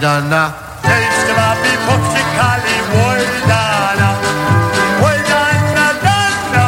[0.00, 0.50] oj dana,
[0.82, 2.76] Żeście babi powciekali,
[3.08, 4.14] oj dana
[5.04, 6.64] Oj dana, dana,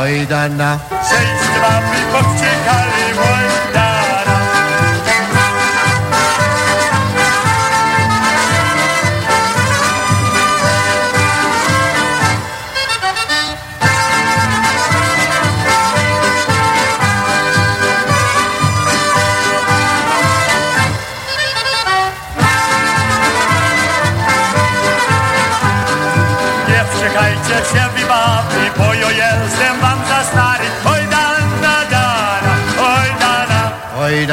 [0.00, 0.78] oj dana
[3.32, 3.77] oj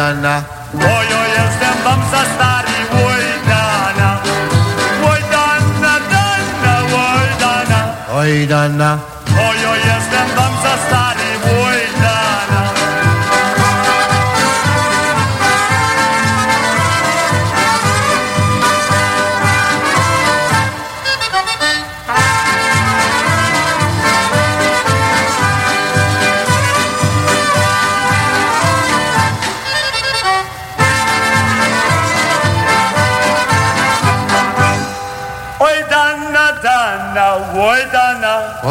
[0.06, 0.44] dana.
[0.74, 4.10] Oj, oj, jestem wam za stary, oj, dana.
[5.10, 6.74] Oj, dana, dana,
[8.14, 8.46] oj,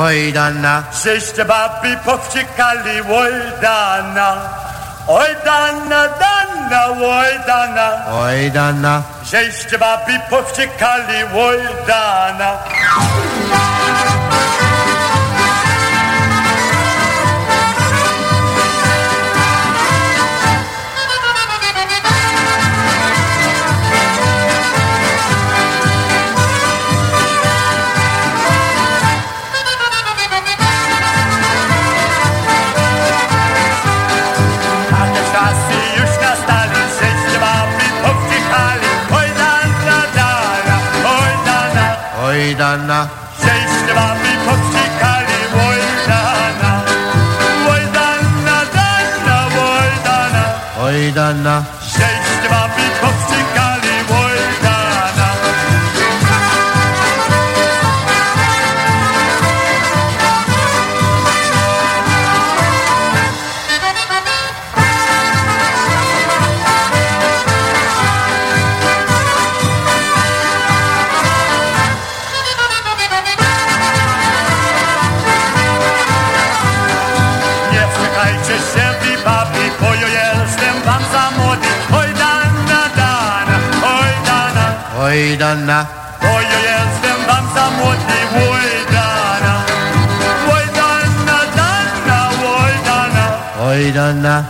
[0.05, 0.11] dana.
[0.11, 0.83] Oj, dana.
[1.05, 3.33] Żeście babi powciekali, oj,
[3.63, 4.37] dana.
[5.09, 8.05] Oj, dana, dana, oj, dana.
[8.13, 9.03] Oj, dana.
[9.25, 11.59] Żeście babi powciekali, oj,
[42.75, 43.07] Oj, dana.
[43.39, 45.39] Żeście babi powciekali,
[45.69, 45.79] oj,
[46.09, 46.83] dana.
[47.71, 49.39] Oj, dana, dana,
[50.83, 51.13] oj,
[85.35, 85.87] Oj, dana.
[86.23, 88.19] Bo ja jestem wam za młody,
[88.51, 89.55] oj, dana.
[90.47, 91.39] Oj, dana,
[93.95, 94.45] dana,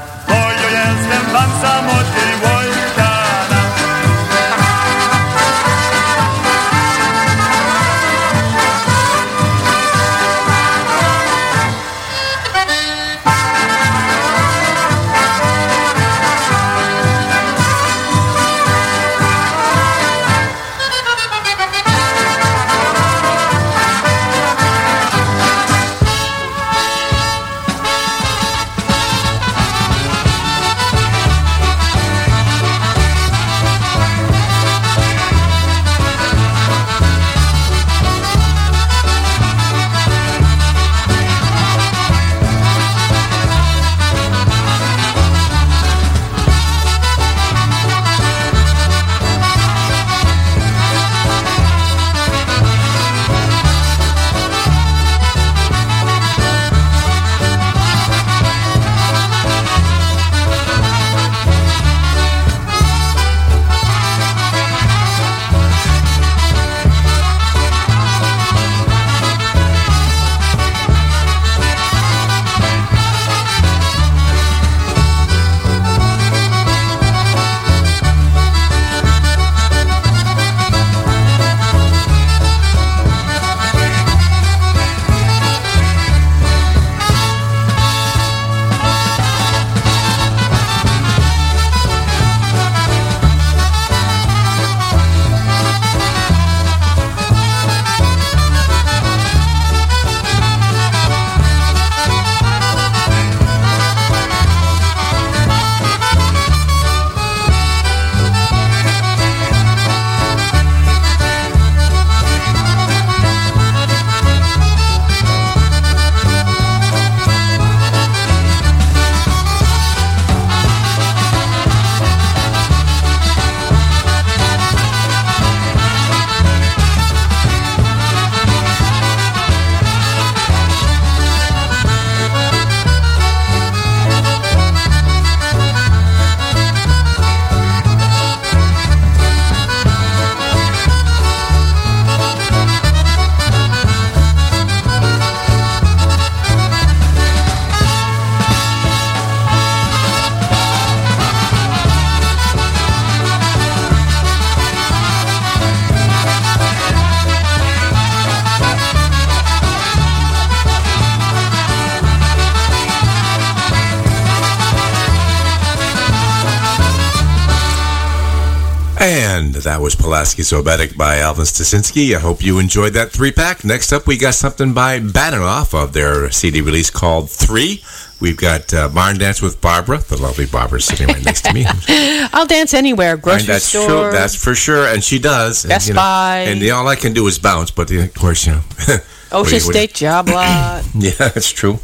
[169.85, 172.17] was Pulaski Oberek by Alvin Stasinski.
[172.17, 173.67] I hope you enjoyed that three pack.
[173.67, 177.85] Next up, we got something by Badenoff of their CD release called Three.
[178.19, 181.67] We've got uh, Barn Dance with Barbara, the lovely Barbara sitting right next to me.
[182.33, 183.19] I'll dance anywhere.
[183.19, 183.87] Grocery And that's store.
[183.87, 184.11] true.
[184.11, 185.65] That's for sure, and she does.
[185.65, 186.47] And, Best you know, Buy.
[186.49, 188.63] And the, all I can do is bounce, but the, of course, you know.
[189.33, 190.83] Ocean do you- State Job Lot.
[190.95, 191.79] Yeah, that's true.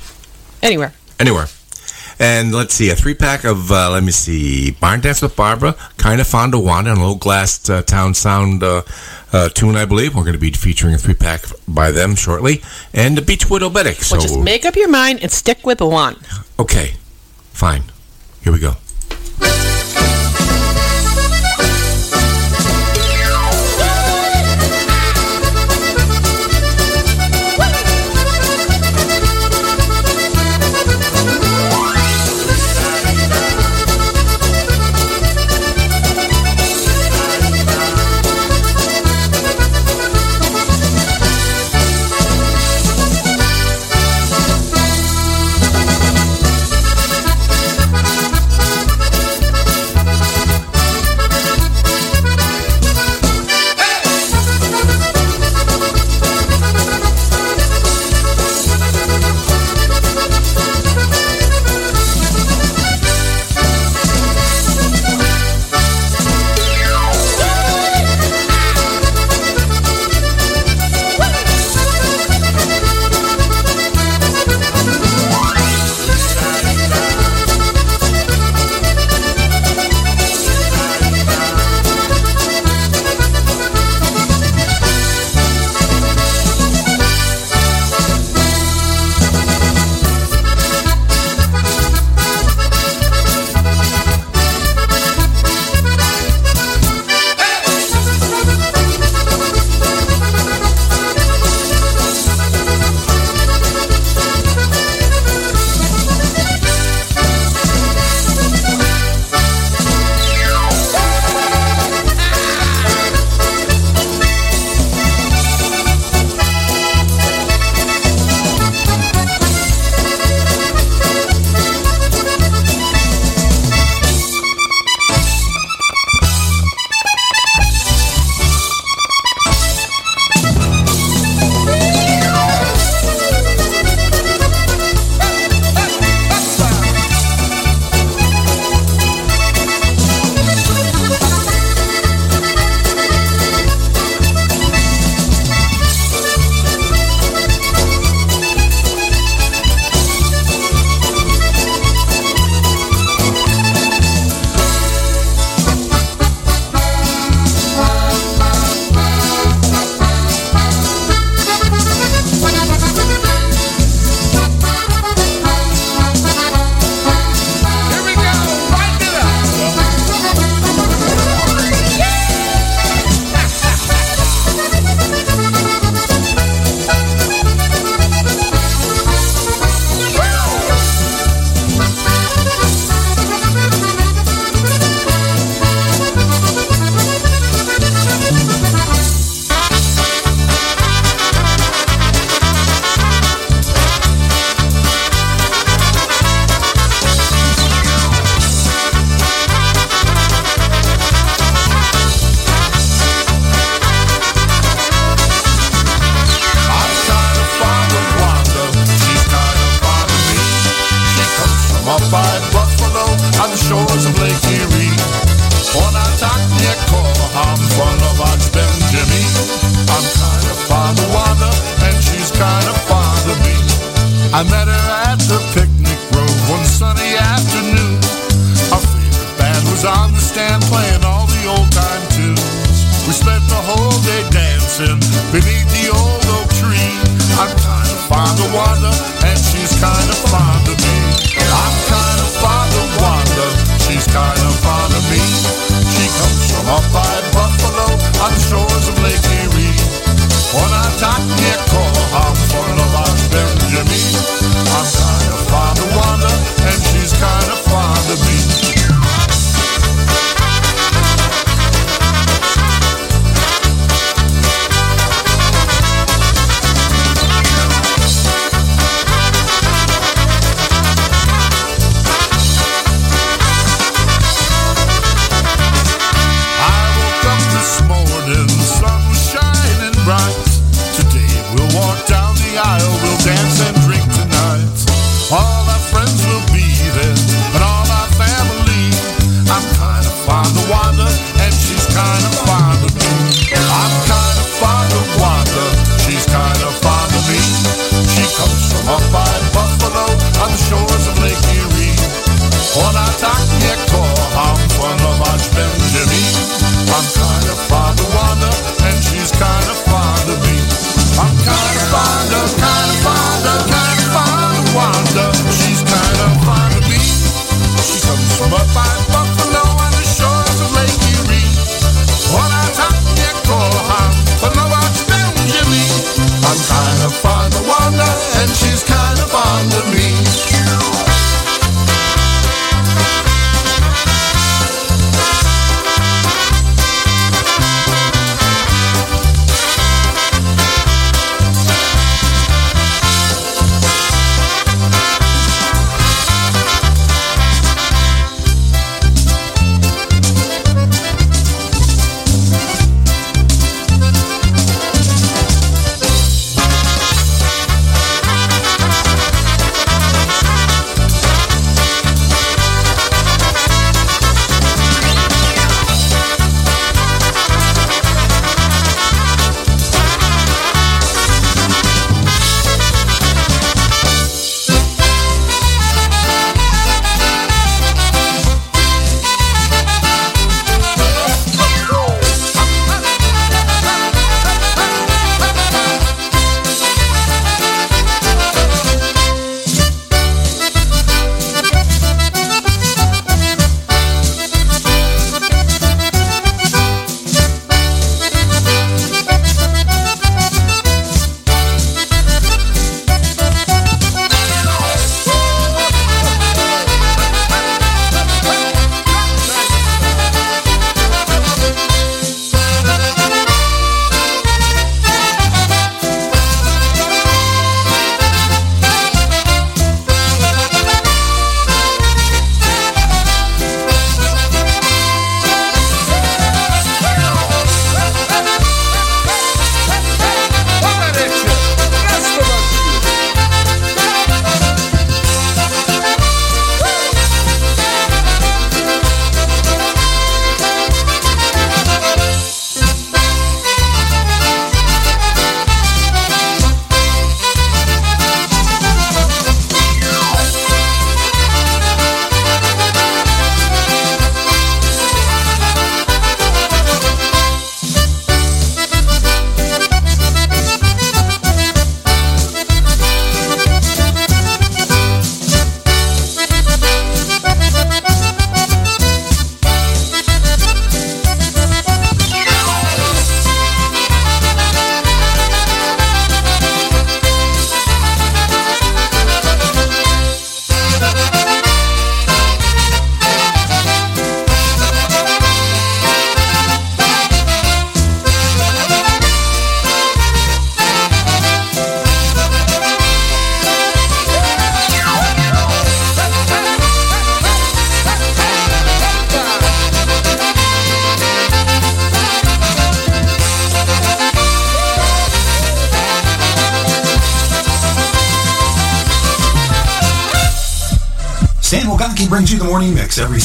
[0.62, 0.94] Anywhere.
[1.18, 1.48] Anywhere.
[2.22, 5.74] And let's see, a three pack of, uh, let me see, Barn Dance with Barbara,
[5.96, 8.82] Kind of Fond of Wanda, and a little glass uh, town sound uh,
[9.32, 10.14] uh, tune, I believe.
[10.14, 12.62] We're going to be featuring a three pack by them shortly.
[12.92, 14.02] And the Beechwood Oberek.
[14.04, 16.16] So, Well, just make up your mind and stick with one.
[16.58, 16.96] okay,
[17.52, 17.84] fine.
[18.42, 18.74] Here we go.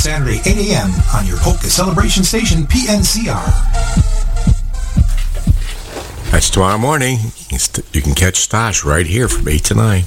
[0.05, 0.91] Saturday, 8 a.m.
[1.15, 3.41] on your polka celebration station, PNCR.
[6.31, 7.17] That's tomorrow morning.
[7.37, 10.03] You can st- You can catch Stash right here from 8 to 9.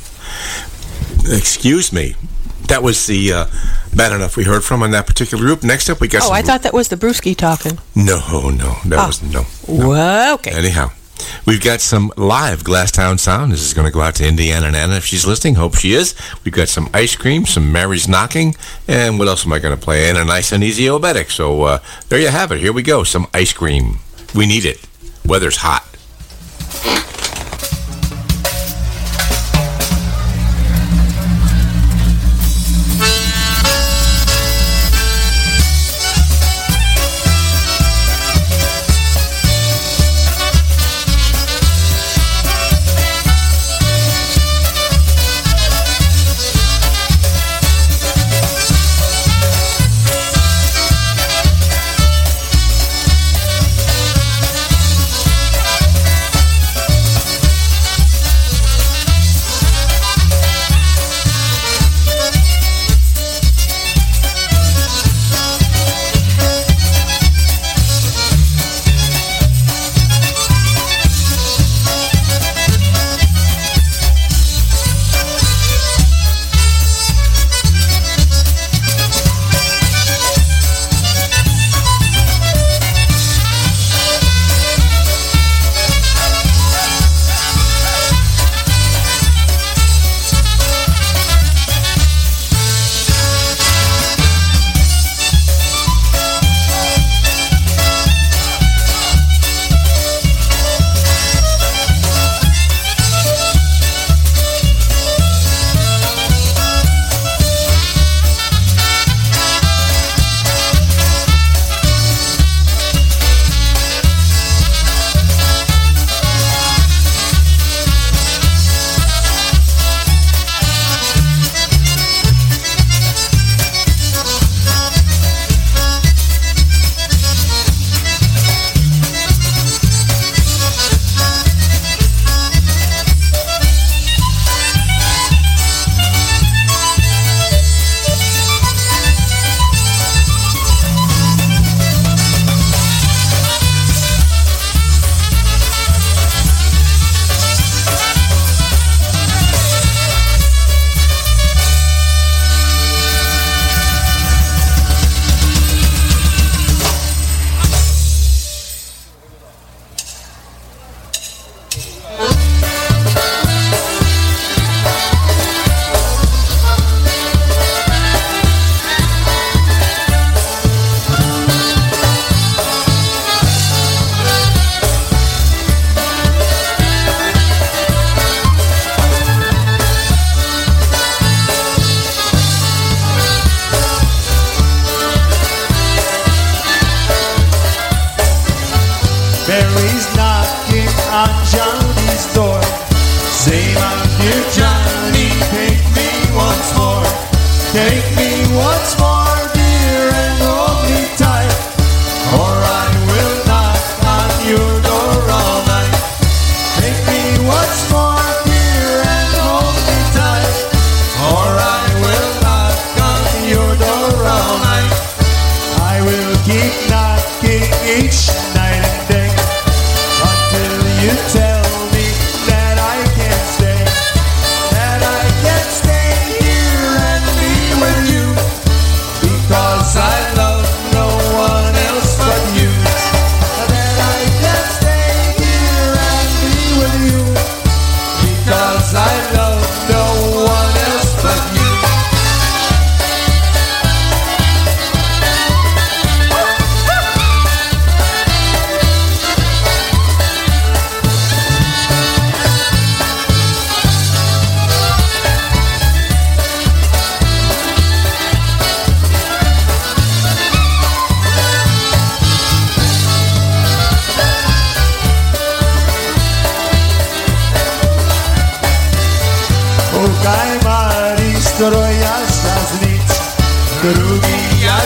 [1.26, 2.14] Excuse me.
[2.68, 3.46] That was the uh,
[3.92, 5.64] bad enough we heard from on that particular group.
[5.64, 6.34] Next up, we got Oh, some...
[6.34, 7.80] I thought that was the Brusky talking.
[7.96, 9.06] No, no, that Ah.
[9.08, 9.46] was no.
[9.66, 10.52] Well, okay.
[10.52, 10.92] Anyhow,
[11.48, 13.52] we've got some live Glasstown sound.
[13.52, 15.54] This is going to go out to Indiana Nana if she's listening.
[15.54, 16.14] Hope she is.
[16.44, 18.54] We've got some ice cream, some Mary's knocking,
[18.86, 20.10] and what else am I going to play?
[20.10, 21.30] And a nice and easy oberek.
[21.30, 21.78] So uh,
[22.10, 22.60] there you have it.
[22.60, 23.02] Here we go.
[23.02, 24.00] Some ice cream.
[24.34, 24.86] We need it.
[25.24, 25.87] Weather's hot.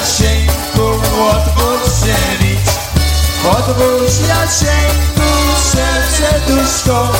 [0.02, 0.86] Jasieńku,
[1.30, 2.70] otwórz się nic
[3.50, 5.28] Otwórz Jasieńku,
[5.72, 7.12] serce duszko.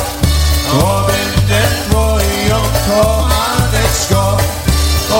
[0.73, 4.37] Bo będę twoją kochaneczko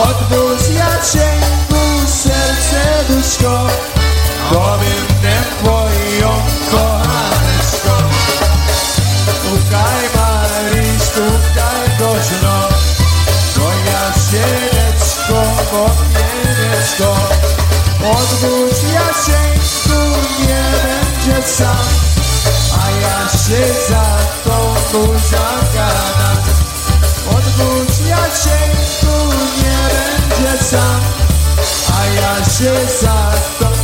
[0.03, 3.67] Otwórz Jasieńku, serce duszko
[23.53, 26.37] się za tobą zagadam
[27.29, 31.01] Odwróć Jasieńku, nie będzie sam
[31.99, 33.82] A ja się za tobą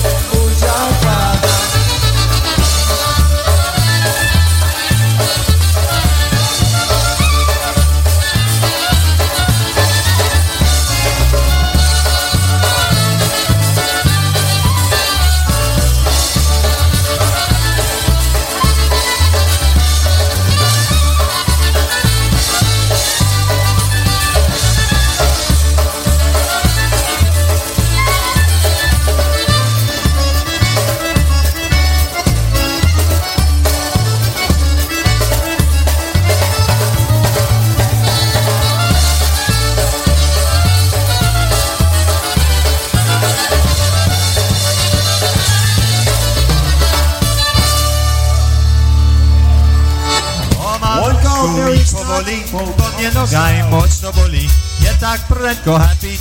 [55.49, 56.17] lekko happy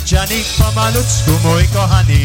[0.57, 2.23] po malutku mój kochani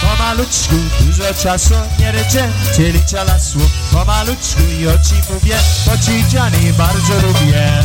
[0.00, 3.58] Pomaluczku dużo czasu nie ryczę, czyli lasu
[3.92, 5.56] Pomaluczku i o ci mówię,
[5.86, 7.82] bo ci Gianni bardzo lubię.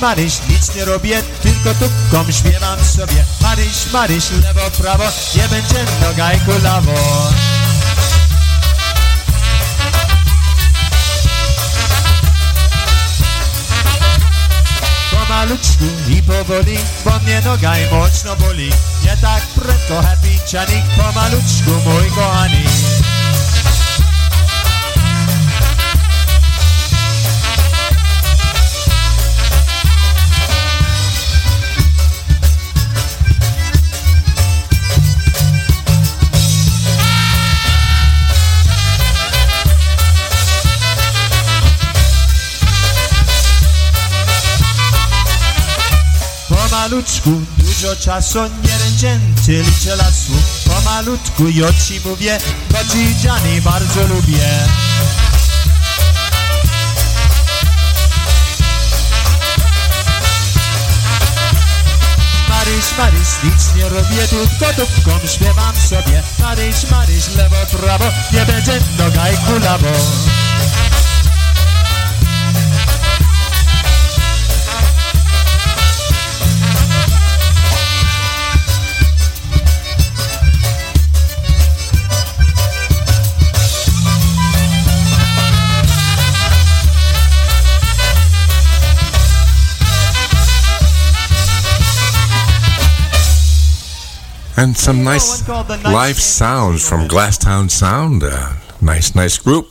[0.00, 3.24] Maryś, nic nie robię, tylko tubką śpiewam sobie.
[3.40, 5.04] Maryś, Maryś, lewo, prawo,
[5.34, 6.92] nie będzie noga i kulawo
[15.10, 18.70] Pomalutku i powoli, bo mnie noga i mocno boli.
[19.04, 22.99] Nie tak prędko, happy Johnny, pomalutku mój kochany
[46.90, 50.32] pomalutku Dużo czasu nie ręczęty liczę lasu.
[50.68, 52.38] Pomalutku i o ci mówię
[52.70, 54.48] Bo ci bardzo lubię.
[62.48, 66.22] Maryś, Maryś, nic nie robię, tylko dupką śpiewam sobie.
[66.38, 70.39] Maryś, Maryś, lewo, prawo, nie będzie noga i kulawo
[94.60, 98.22] and some nice live sounds from Glasstown Sound.
[98.22, 99.68] Uh, nice, nice group.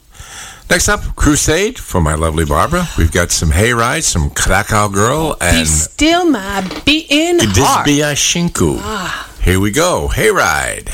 [0.67, 2.87] Next up, Crusade for my lovely Barbara.
[2.97, 5.57] We've got some Hayride, some Krakow Girl, and.
[5.61, 7.87] Be still my beating heart.
[7.87, 8.77] It is Bia Shinku.
[8.79, 9.29] Ah.
[9.43, 10.89] Here we go, Hayride.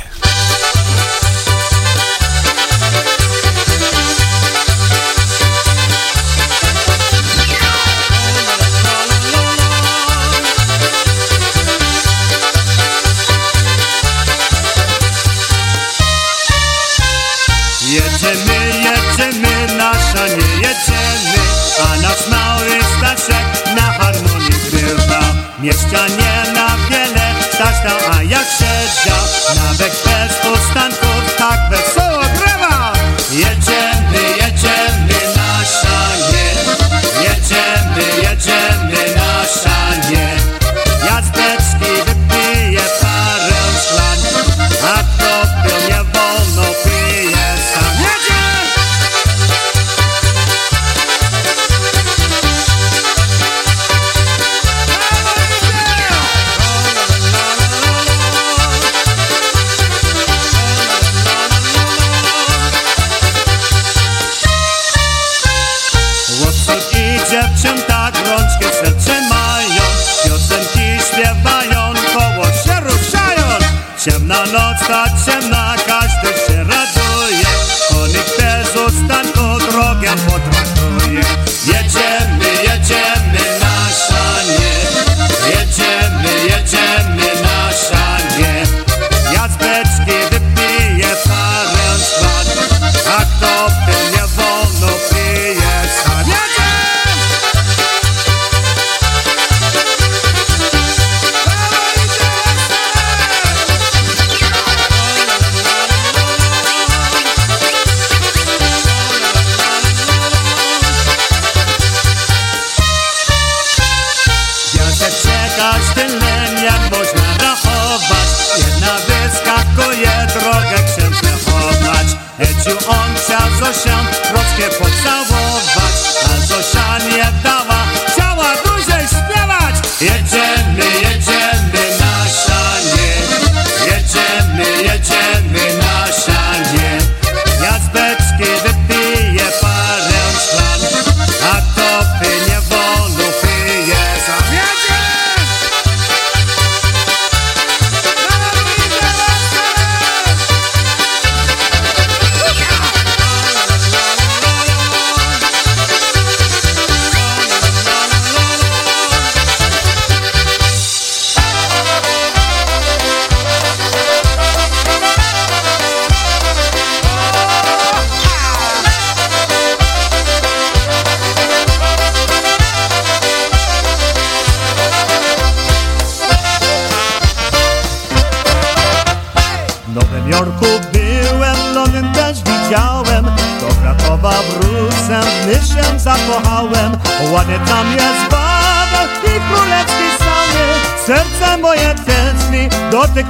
[193.05, 193.23] ode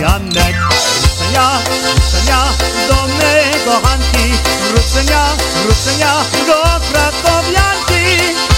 [0.00, 0.20] ja,
[1.02, 1.60] Ruszenia,
[2.26, 2.40] ja
[2.88, 4.32] do mego Hanki,
[4.74, 5.22] ruszenia,
[5.66, 8.57] ruszenia do krakowianki.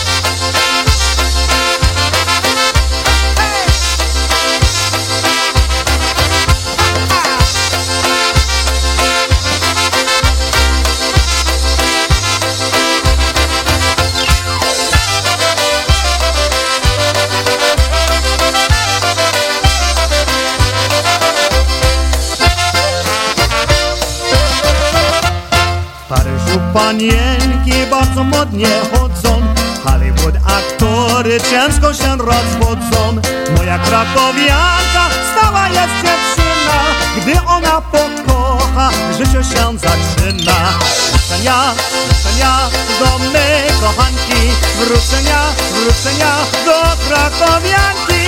[26.91, 29.43] panienki bardzo modnie chodzą.
[29.85, 33.21] Hollywood aktory ciężko się rozwodzą.
[33.57, 36.79] Moja krakowianka stała jest dziewczyna.
[37.17, 40.79] Gdy ona pokocha, życie się zaczyna.
[41.13, 41.75] Wrócenia,
[42.07, 42.59] wrócenia
[43.01, 44.43] do mej kochanki.
[44.79, 45.43] Wrócenia,
[45.75, 48.21] wrócenia do krakowianki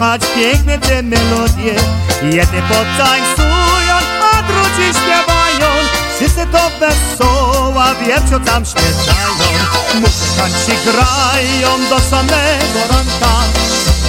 [0.00, 1.74] słychać piękne te melodie.
[2.22, 3.96] Jedne potańcują,
[4.32, 5.68] a drudzy śpiewają.
[6.16, 9.60] Wszyscy to wesoła wiercio tam śpiewają.
[9.94, 13.34] Muzykanci grają do samego ranka.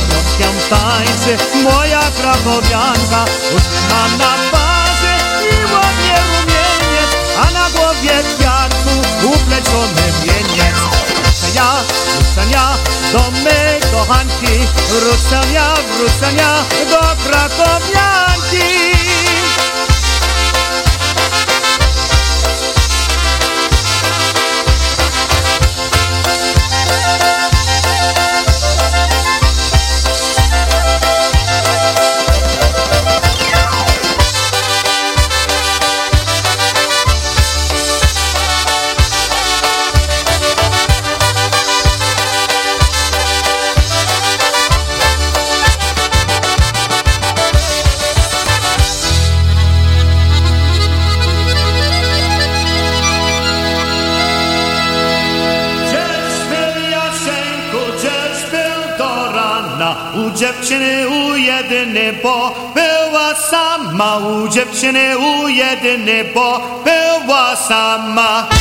[0.10, 5.14] Polskiem tańczy moja krakowianka Uśmiecha na twarzy
[5.44, 8.90] i ładnie rumieniec A na głowie kwiatku
[9.28, 10.76] upleciony wieniec
[11.56, 11.84] ja,
[13.12, 19.01] do mej kochanki, Wrocławia, Wrocławia, do Krakowianki.
[60.42, 64.18] Dziewczyny u jedyny, bo była sama.
[64.18, 68.61] U dziewczyny u jedyny, bo była sama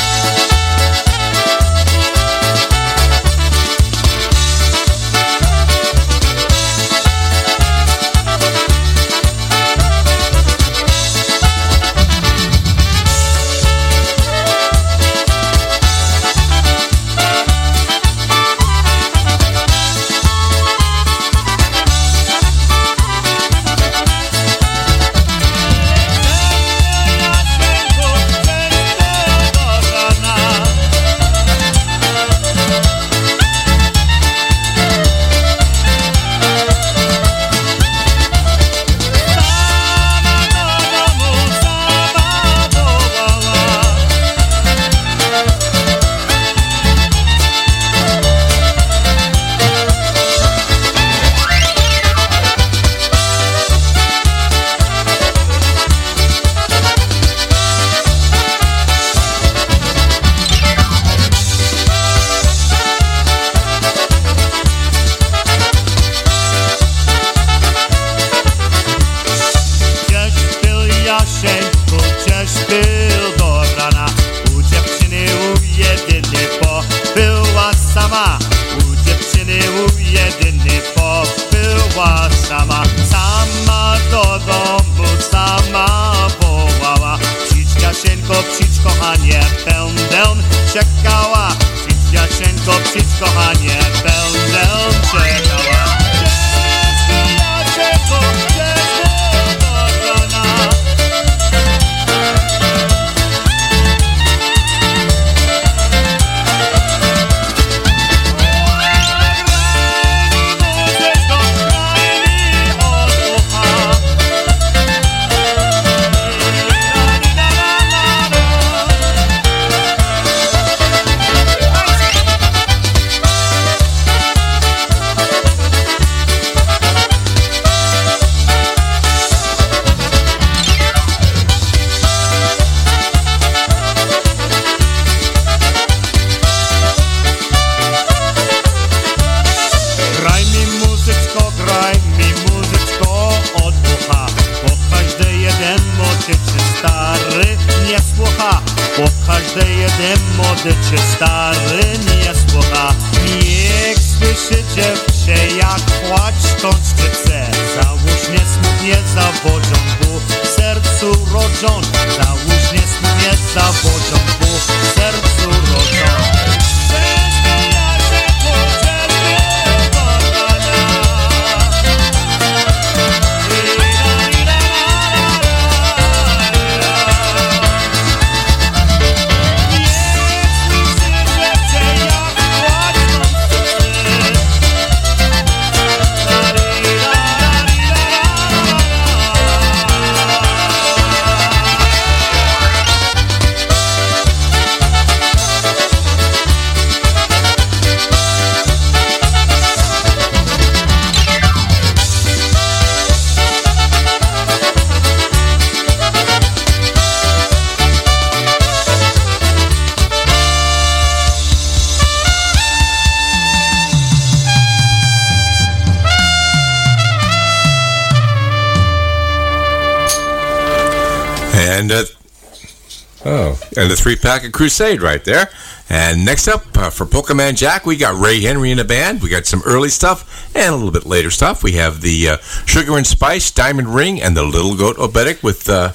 [224.01, 225.51] three pack of Crusade right there.
[225.89, 229.22] And next up uh, for Pokemon Jack, we got Ray Henry in the band.
[229.22, 231.62] We got some early stuff and a little bit later stuff.
[231.62, 235.68] We have the uh, Sugar and Spice, Diamond Ring, and the Little Goat Obedic with
[235.68, 235.93] uh,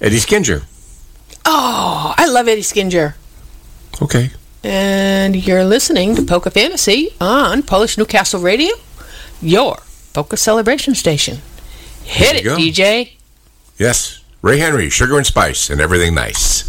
[0.00, 0.64] Eddie Skinger.
[1.44, 3.14] Oh, I love Eddie Skinger.
[4.02, 4.30] Okay.
[4.64, 8.74] And you're listening to Polka Fantasy on Polish Newcastle Radio,
[9.40, 9.78] your
[10.12, 11.38] Polka celebration station.
[12.04, 12.56] Hit it, go.
[12.56, 13.12] DJ.
[13.78, 16.67] Yes, Ray Henry, Sugar and Spice, and everything nice.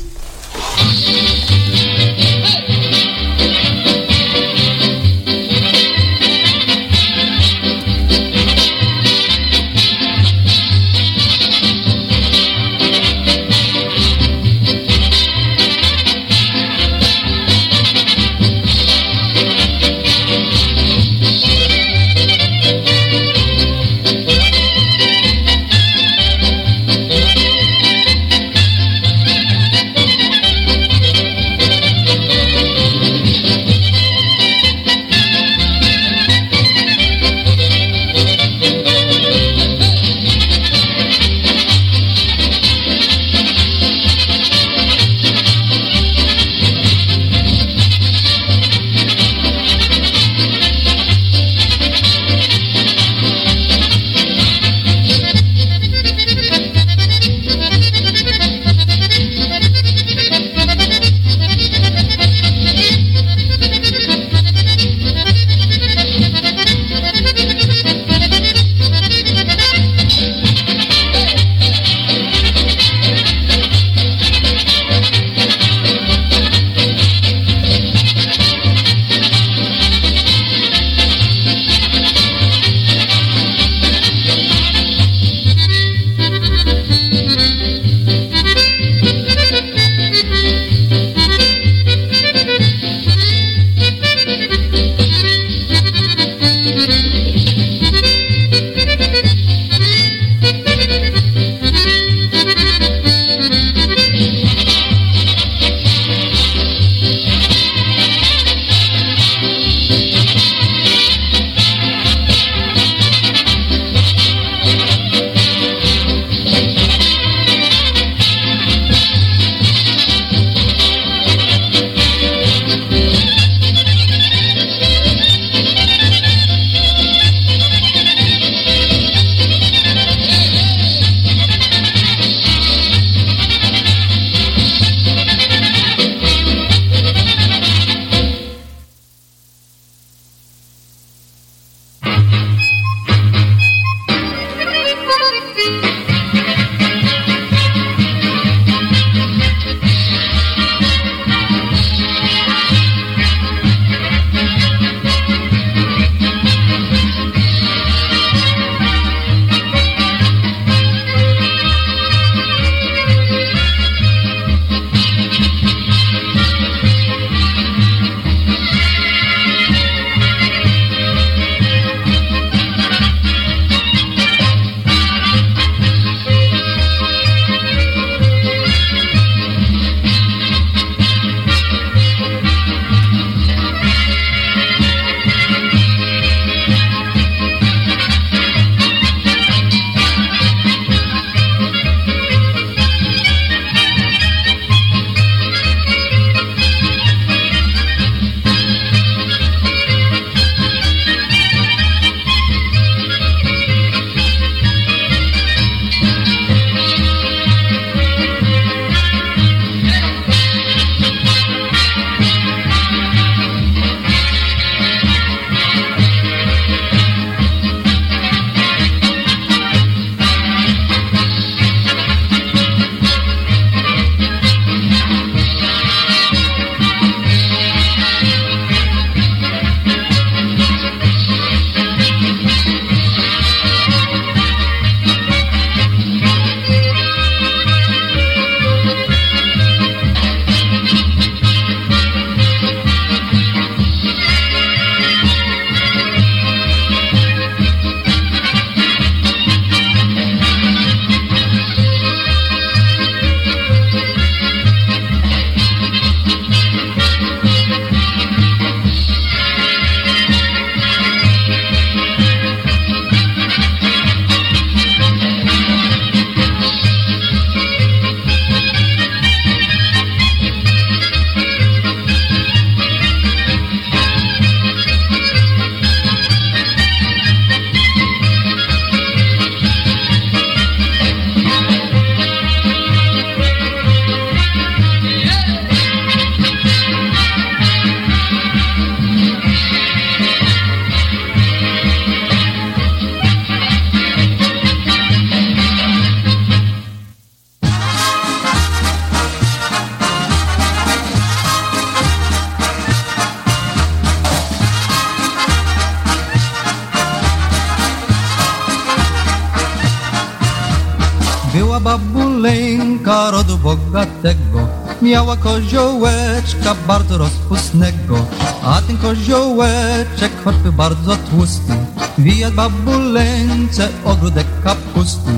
[316.87, 318.17] Bardzo rozpustnego
[318.63, 321.73] A ten koziołeczek choćby bardzo tłusty
[322.19, 325.31] Wijać babuleńce ogródek kapusty.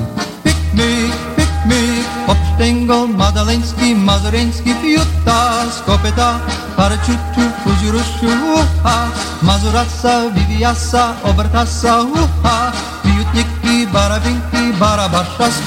[0.44, 6.40] Piknik, piknik, popsztęgol madaleński, mazureński Fiuta z kopyta,
[6.78, 8.98] parę ciuciu, kuziuruszu, ucha.
[9.42, 12.72] Mazurasa, viviasa, obertasa, ucha.
[13.04, 15.60] Fiutniki, barabinki, barabasza z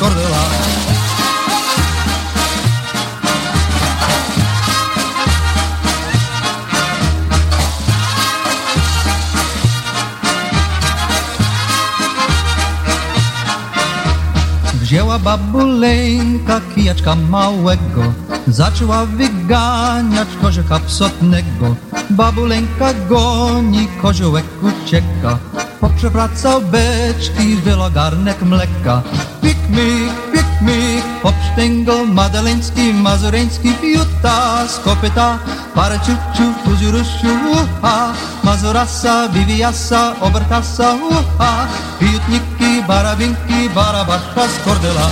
[15.24, 18.02] babuleńka kijaczka małego.
[18.48, 21.76] Zaczęła wyganiać koziołka psotnego.
[22.10, 25.38] Babuleńka goni, koziołek ucieka.
[25.80, 29.02] Poprzewracał beczki, wylał garnek mleka.
[29.42, 34.68] Pikmik, pikmik, popsztęgol madaleński, mazureński Fiuta.
[34.68, 35.38] Z kopyta,
[35.74, 38.12] parę ciuciu, kuziuruszu, ucha.
[38.44, 41.66] Mazurasa, viviasa, obertasa, ucha
[42.04, 45.08] Fiutniki, barabinki, barabasza z kordyla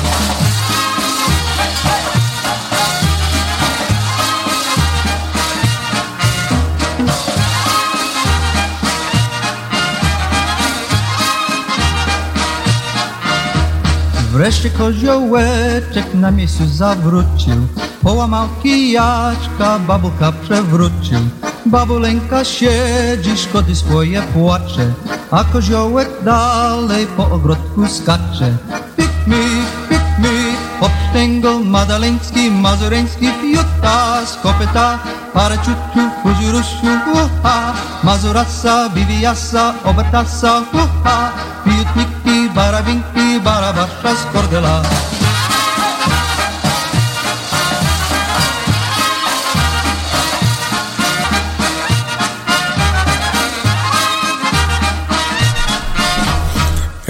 [14.32, 17.66] Wreszcie koziołeczek na miejscu zawrócił.
[18.02, 21.18] Połamał kijaczka, babulka przewrócił.
[21.66, 24.92] Babuleńka siedzi, szkody swoje płacze
[25.32, 28.52] a koziołek dalej po ogrodku skacze.
[28.96, 34.98] Piknik, piknik, popsztęgol madaleński, mazureński, piuta z kopyta,
[35.32, 37.72] paraciutu, kuzirusiu, uha,
[38.04, 41.32] mazurasa, biwiasa, obertasa, uha,
[41.64, 44.82] piutniki, barabinki, barabasza z kordela.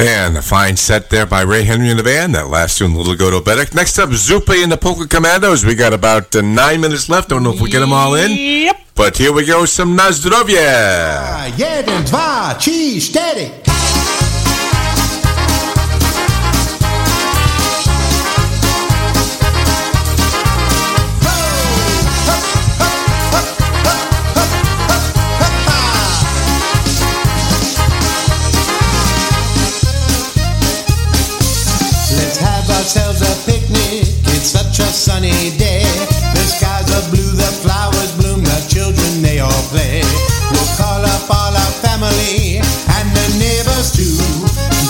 [0.03, 2.35] And a fine set there by Ray Henry and the band.
[2.35, 3.73] That last tune, Little Go to Bedek.
[3.73, 5.65] Next up, Zupe and the Polka Commandos.
[5.65, 7.29] We got about uh, nine minutes left.
[7.29, 8.33] Don't know if we get them all in.
[8.33, 8.77] Yep.
[8.97, 11.53] But here we go, some Nazdrovia.
[11.57, 13.72] Jeden, dwa, trzy, cztery.
[34.93, 35.83] Sunny day.
[36.37, 40.05] The skies are blue, the flowers bloom, the children they all play.
[40.53, 44.21] We'll call up all our family and the neighbors too.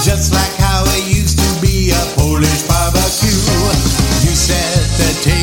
[0.03, 3.31] Just like how it used to be a Polish barbecue.
[4.27, 5.42] You set the table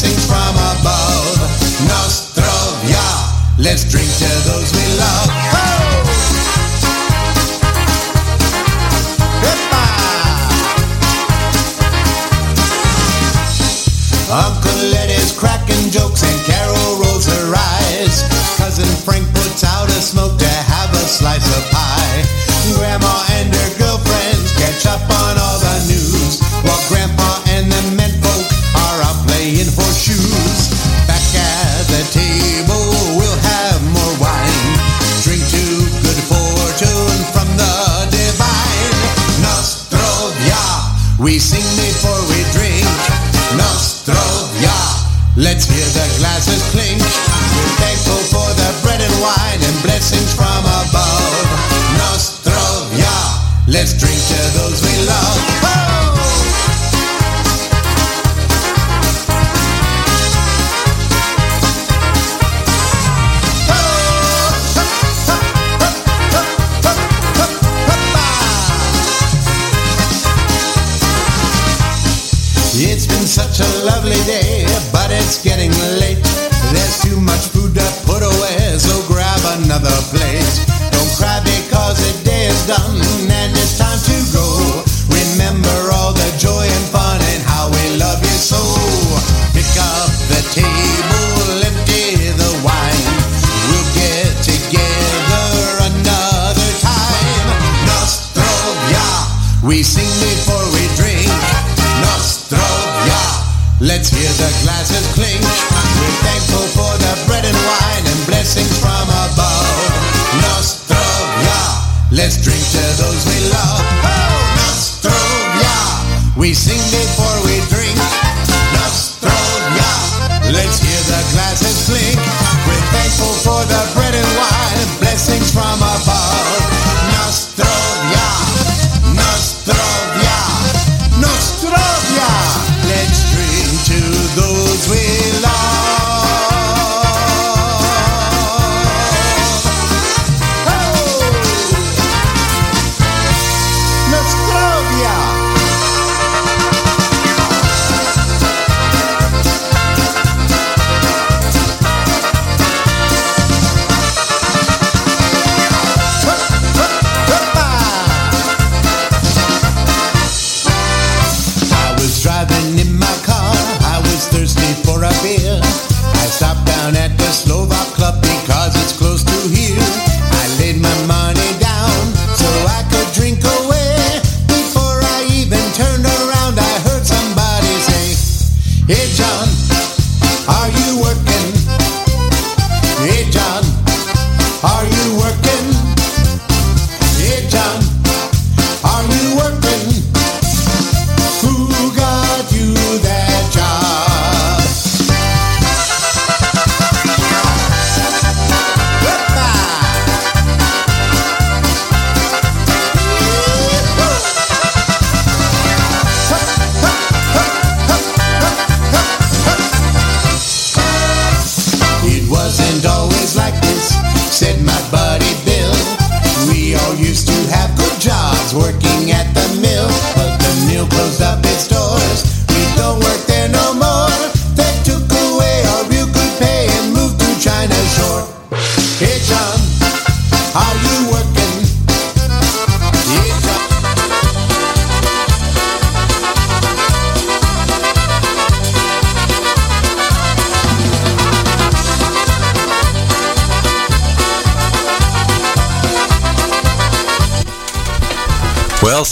[0.00, 1.17] blessings from above.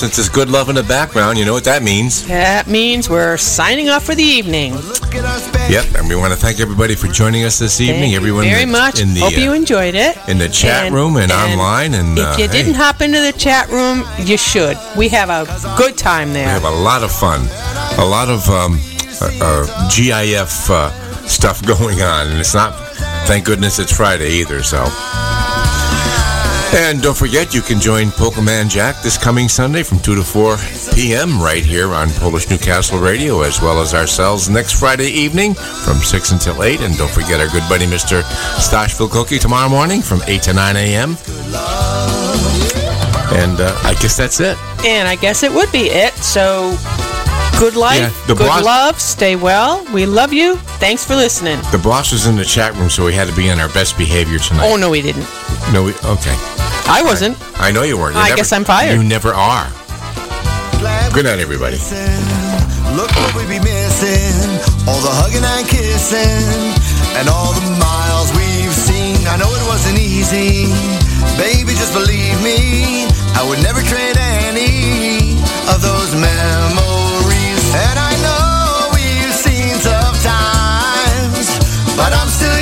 [0.06, 2.28] Since it's good love in the background, you know what that means.
[2.28, 4.74] That means we're signing off for the evening.
[5.68, 8.02] Yep, and we want to thank everybody for joining us this evening.
[8.02, 9.00] Thank you Everyone very much.
[9.00, 10.16] in the Hope you uh, enjoyed it.
[10.28, 12.52] in the chat room and online, and, if uh, you hey.
[12.52, 14.78] didn't hop into the chat room, you should.
[14.96, 15.44] We have a
[15.76, 16.46] good time there.
[16.46, 17.40] we have a lot of fun,
[17.98, 18.78] a lot of um,
[19.20, 20.90] uh, uh, GIF uh,
[21.26, 22.74] stuff going on, and it's not.
[23.26, 24.62] Thank goodness it's Friday either.
[24.62, 24.84] So.
[26.76, 30.56] And don't forget, you can join Pokemon Jack this coming Sunday from 2 to 4
[30.94, 31.40] p.m.
[31.40, 36.32] right here on Polish Newcastle Radio, as well as ourselves next Friday evening from 6
[36.32, 36.82] until 8.
[36.82, 38.20] And don't forget our good buddy Mr.
[38.60, 41.16] Stashville Cookie tomorrow morning from 8 to 9 a.m.
[43.32, 44.58] And uh, I guess that's it.
[44.84, 46.12] And I guess it would be it.
[46.16, 46.76] So,
[47.58, 49.82] good life, Yeah, good boss- love, stay well.
[49.94, 50.56] We love you.
[50.78, 51.58] Thanks for listening.
[51.72, 53.96] The boss was in the chat room, so we had to be on our best
[53.96, 54.70] behavior tonight.
[54.70, 55.26] Oh, no, we didn't.
[55.72, 56.36] No, we, okay.
[56.88, 57.36] I wasn't.
[57.58, 58.14] I know you weren't.
[58.14, 58.94] You I never- guess I'm fired.
[58.96, 59.66] You never are.
[61.12, 61.78] Good night, everybody.
[62.94, 64.60] Look what we be missing.
[64.86, 66.44] All the hugging and kissing.
[67.18, 69.16] And all the miles we've seen.
[69.26, 70.68] I know it wasn't easy.
[71.40, 73.06] Baby, just believe me.
[73.34, 75.40] I would never trade any
[75.72, 77.64] of those memories.
[77.74, 81.48] And I know we've seen tough times.
[81.96, 82.55] But I'm still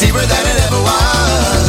[0.00, 1.59] deeper than it ever was.